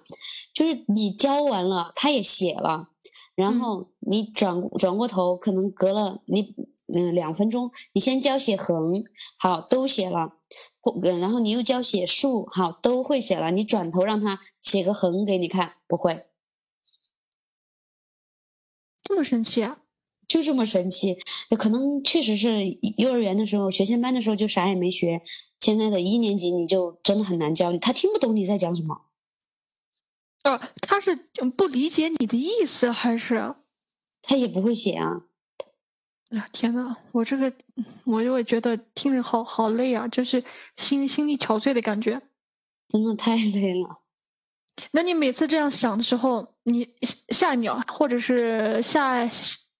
[0.53, 2.89] 就是你教完了，他也写了，
[3.35, 6.55] 然嗯后你转转过头，可能隔了你
[6.93, 9.03] 嗯两分钟，你先教写横，
[9.37, 10.33] 好都写了，
[11.19, 16.25] 然后你又教写竖，好都会写了，你转头让他写个横给你看，不会，
[19.03, 19.79] 这么神奇啊？
[20.27, 21.17] 就这么神奇。
[21.59, 22.65] 可能确实是
[22.97, 25.21] 幼儿园的时候，学前班的时候就啥也没学，
[25.59, 29.01] 现在的一年级你就真的很难教你，他听不懂你在讲什么。
[30.43, 33.55] 呃，他是嗯不理解你的意思，还是？
[34.21, 35.23] 他也不会写啊，
[36.31, 37.53] 哎呀，天呐，我这个
[38.05, 40.43] 我就会觉得听着好好累啊，就是
[40.75, 42.21] 心心力憔悴的感觉。
[42.89, 44.02] 真的太累了。
[44.91, 46.87] 那你每次这样想的时候，你
[47.29, 49.29] 下一秒或者是下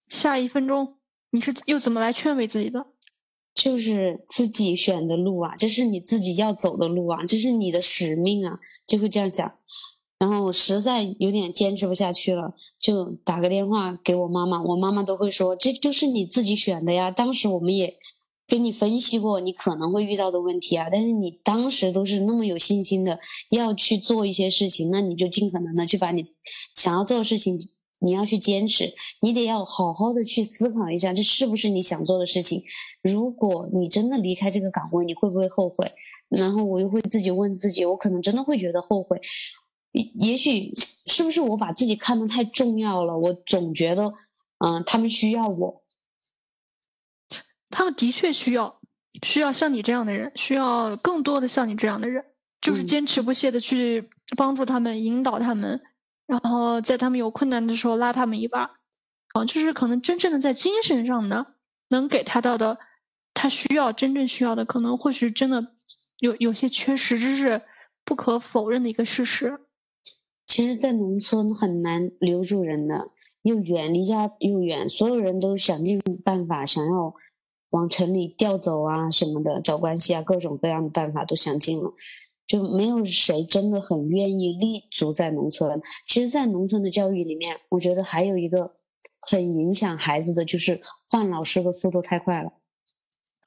[0.10, 0.96] 下一分钟，
[1.32, 2.88] 你是又怎么来劝慰自己的？
[3.56, 9.58] 就是自己选的路啊，这是你自己要走的路啊，这是你的使命啊，就会这样想。
[10.20, 17.12] 然后实在有点坚持不下去了，就打个电话给我妈妈，我妈妈都会说这就是你自己选的呀。
[17.12, 17.98] 当时我们也
[18.46, 23.20] 跟你分析过你可能会遇到的问题啊，但是你当时都是那么有信心的
[23.50, 26.26] 要去做一些事情，那你就尽可能的去把你
[26.76, 27.58] 想要做的事情，
[28.00, 32.62] 你要去坚持，你得要好好的去思考一下，这是不是你想做的事情。
[33.02, 35.92] 如果你真的离开这个岗位，你会不会后悔？
[36.30, 39.22] 然后我又会自己问自己，我可能真的会觉得后悔。
[39.94, 40.74] 也也许
[41.06, 43.18] 是不是我把自己看得太重要了？
[43.18, 44.12] 我总觉得，
[44.60, 45.83] 嗯、他们需要我。
[47.74, 48.80] 他们的确需要
[49.24, 52.24] 需要像你这样的人，需要更多的像你这样的人，
[52.62, 55.82] 就是嗯坚持不懈的去帮助他们、引导他们，
[56.28, 58.70] 然后在他们有困难的时候拉他们一把，
[59.34, 61.48] 啊，就是可能真正的在精神上呢，
[61.90, 62.78] 能给他到的，
[63.34, 65.74] 他需要真正需要的，可能或许真的
[66.20, 67.64] 有有些缺失，这是
[68.06, 69.60] 不可否认的一个事实。
[70.46, 73.10] 其实，在农村很难留住人的，
[73.42, 77.16] 又远离家又远，所有人都想尽办法想要
[77.74, 81.92] 往城里调走啊什么的，找关系啊，各种各样的办法都想尽了，
[82.46, 85.82] 就没有谁真的很愿意立足在农村。
[86.08, 88.76] 其实，在农村的教育里面，我觉得还有一个
[89.20, 92.52] 很影响孩子的，就是换老师的速度太快了。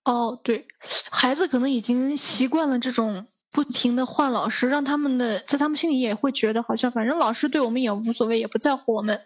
[0.05, 0.67] 哦，对，
[1.11, 9.21] 孩子可能已经习惯了这种不停的换老师，让他们的在他们心里也会觉得好像反正老师对我们也无所谓，也不在乎我们，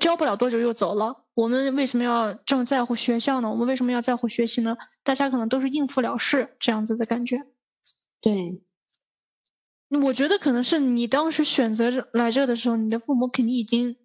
[0.00, 3.50] 教不了多久又走了，我们为什么要这么在乎学校呢？
[3.50, 4.76] 我们为什么要在乎学习呢？
[5.04, 7.46] 大家可能都是应付了事这样子的感觉。
[8.20, 8.60] 对，
[10.02, 13.96] 我觉得可能是你当时选择来这的时候，你的父母肯定已经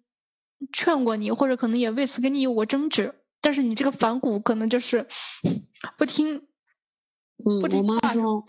[0.72, 5.08] 劝过你，或者可能也为此跟你有过争执，但是你这个反骨可能就是
[5.98, 6.46] 不听。
[7.44, 8.44] 嗯，我妈说，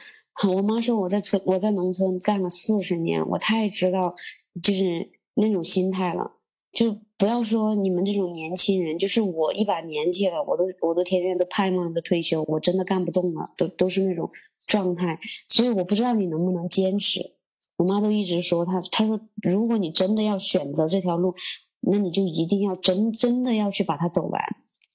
[0.55, 4.13] 我妈说我在村我在农村干了四十年，我太知道
[4.61, 6.34] 就是那种心态了。
[6.75, 14.29] 就不要说你们这种年轻人，就是我一把年纪了，我都我都天天都盼望着退休，我真的干不动了，都都是那种
[14.67, 15.17] 状态。
[15.47, 17.33] 所以我不知道你能不能坚持。
[17.77, 21.33] 我妈都一直说，她她说，如果你真的要选择这条路，
[21.79, 24.41] 那你就一定要真真的要去把它走完。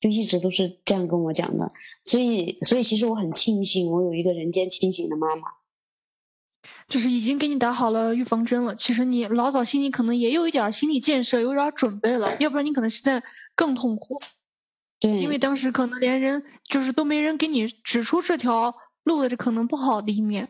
[0.00, 1.70] 就一直都是这样跟我讲的。
[2.02, 5.42] 所以，所以其实我很庆幸，我有一个人间清醒的妈妈。
[6.90, 8.74] 就是已经给你打好了预防针了。
[8.74, 13.22] 其实你老早心里可能也有一点心理建设，有点准备了，要不然你可能现在
[13.54, 14.20] 更痛苦，
[14.98, 18.74] 对，因为当时可能连人就是都没人给你指出这条
[19.04, 20.48] 路的这可能不好的一面。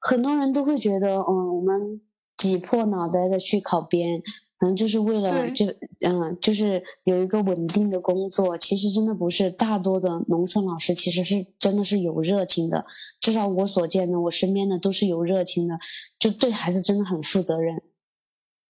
[0.00, 2.00] 很多人都会觉得，嗯，我们
[2.36, 4.20] 挤破脑袋的去考编，
[4.62, 5.66] 可能就是为了对就
[6.08, 8.56] 嗯，就是有一个稳定的工作。
[8.56, 12.84] 其实真的不是，大多的农村老师其实是真的是有热情的，
[13.18, 15.76] 至少我所见的，我身边的都是有热情的，
[16.16, 17.82] 就对孩子真的很负责任。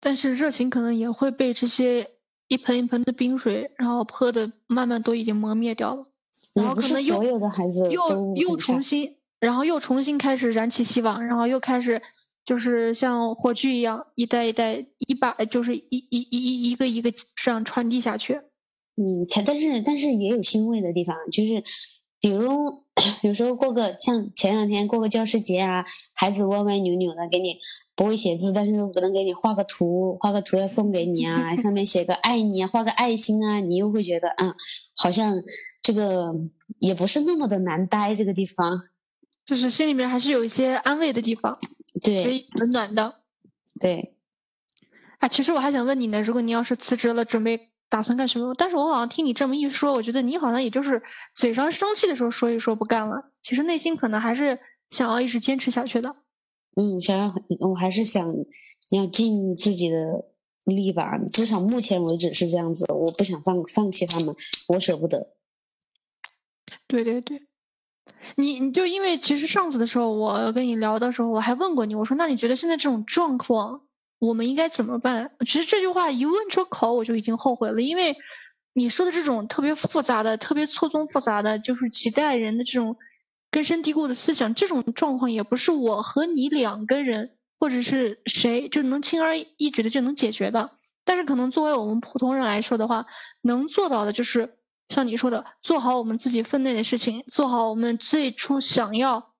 [0.01, 2.09] 但是热情可能也会被这些
[2.49, 6.07] 一盆一盆的冰水，然后泼的慢慢都已经磨灭掉了，
[6.55, 12.01] 然后可能又所有的孩子又又重新，然后又重新开始燃起希望，然后又开始
[12.45, 18.35] 就是像火炬一样，一代一代一把就是一一一一一个一个这样传递下去。
[18.97, 21.63] 嗯，但是但是也有欣慰的地方，就是
[22.21, 22.83] 比如
[23.23, 25.85] 有时候过个像前两天过个教师节啊，
[26.15, 27.57] 孩子歪歪扭扭的给你。
[27.95, 34.55] 不会写字，但是可能给你画个图，画个图要送给你啊，上面写个爱你啊，画个爱心啊，你又会觉得，嗯，
[34.97, 35.35] 好像
[35.83, 36.33] 这个
[36.79, 38.85] 也不是那么的难待，这个地方，
[39.45, 41.57] 就是心里面还是有一些安慰的地方，
[42.03, 43.17] 对，温暖的，
[43.81, 44.17] 对。
[45.19, 48.55] 啊，其实我还想问你呢，如果你要是辞职了，准备打算干什么？
[48.55, 51.03] 但是我好像听你这么一说，我觉得你好像也就是
[51.35, 54.59] 嘴上生气的时候说一说不干了，其实内心可能还是
[54.91, 56.17] 想要一直坚持下去的。
[56.75, 58.35] 嗯，想要我还是想
[58.91, 60.25] 要尽自己的
[60.65, 62.85] 力吧，至少目前为止是这样子。
[62.93, 64.35] 我不想放放弃他们，
[64.69, 65.35] 我舍不得。
[66.89, 67.47] 对对对，
[68.37, 73.83] 你你就因为其实上次的时候，我跟你聊的时候，我还问过你，我说那你觉得现在这种状况，
[74.19, 75.33] 我们应该怎么办？
[75.41, 78.17] 其实这句话一问出口，我就已经后悔了，因为
[78.73, 82.97] 你说的这种特别复杂的、特别错综复杂的，就是几代人的这种。
[83.55, 90.71] 根深蒂固的思想，这种状况也不是我和你两个人，或者是谁就能轻而易举的就能解决的。
[91.05, 93.05] 但是，可能作为我们普通人来说的话，
[93.43, 94.55] 能做到的就是
[94.93, 99.33] 像你说的，做好我们自己分内的事情，做好我们最初想要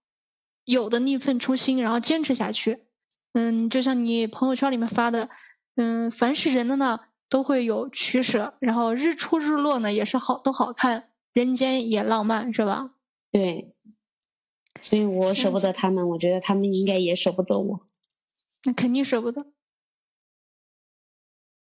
[0.65, 2.87] 有的那份初心，然后坚持下去。
[3.35, 5.29] 嗯，就像你朋友圈里面发的，
[5.77, 12.95] 嗯，凡是人的呢，都会有取舍，然后日出日落呢也是好都好看，人间也浪漫，是吧？
[13.31, 13.75] 对。
[14.81, 17.81] 所以我舍不得他们，我觉得他们应该也舍不得我。
[18.65, 19.47] 那肯定舍不得。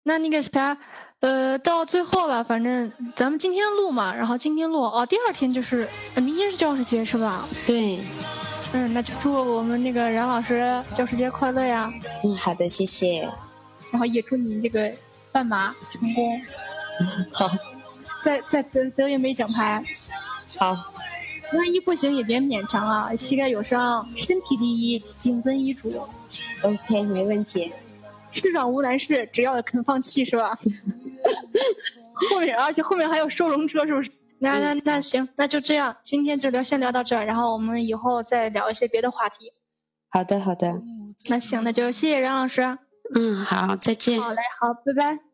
[0.03, 0.79] 那那个啥，
[1.21, 7.47] 呃，到最后了，反正咱们今天录嘛，然后今天录哦，第二天就是，明天是教师节是吧？
[7.67, 8.01] 对。
[8.73, 11.91] 嗯，那就祝我们那个冉老师教师节快乐呀！
[12.23, 13.29] 嗯，好的，谢谢。
[13.91, 14.91] 然后也祝你这个
[15.33, 16.41] 半马成功。
[17.33, 17.51] 好。
[18.23, 19.83] 再再得得一枚奖牌。
[20.59, 20.93] 好。
[21.53, 26.07] 万一不行也别勉强啊，膝盖有伤，身体第一，谨遵医嘱。
[26.63, 27.73] OK，没问题。
[28.33, 30.59] 世上无难事，只要肯放弃，是吧？
[32.31, 34.11] 后面，而且后面还有收容车，是不是？
[34.39, 39.53] 那那那行，那就这样，今天就聊，先聊到这儿，然后我们以后再聊一些别的话题。
[40.09, 40.81] 好的，好的。
[41.29, 42.63] 那行，那就谢谢冉老师。
[43.15, 44.21] 嗯，好，再见。
[44.21, 45.30] 好嘞，好，拜拜。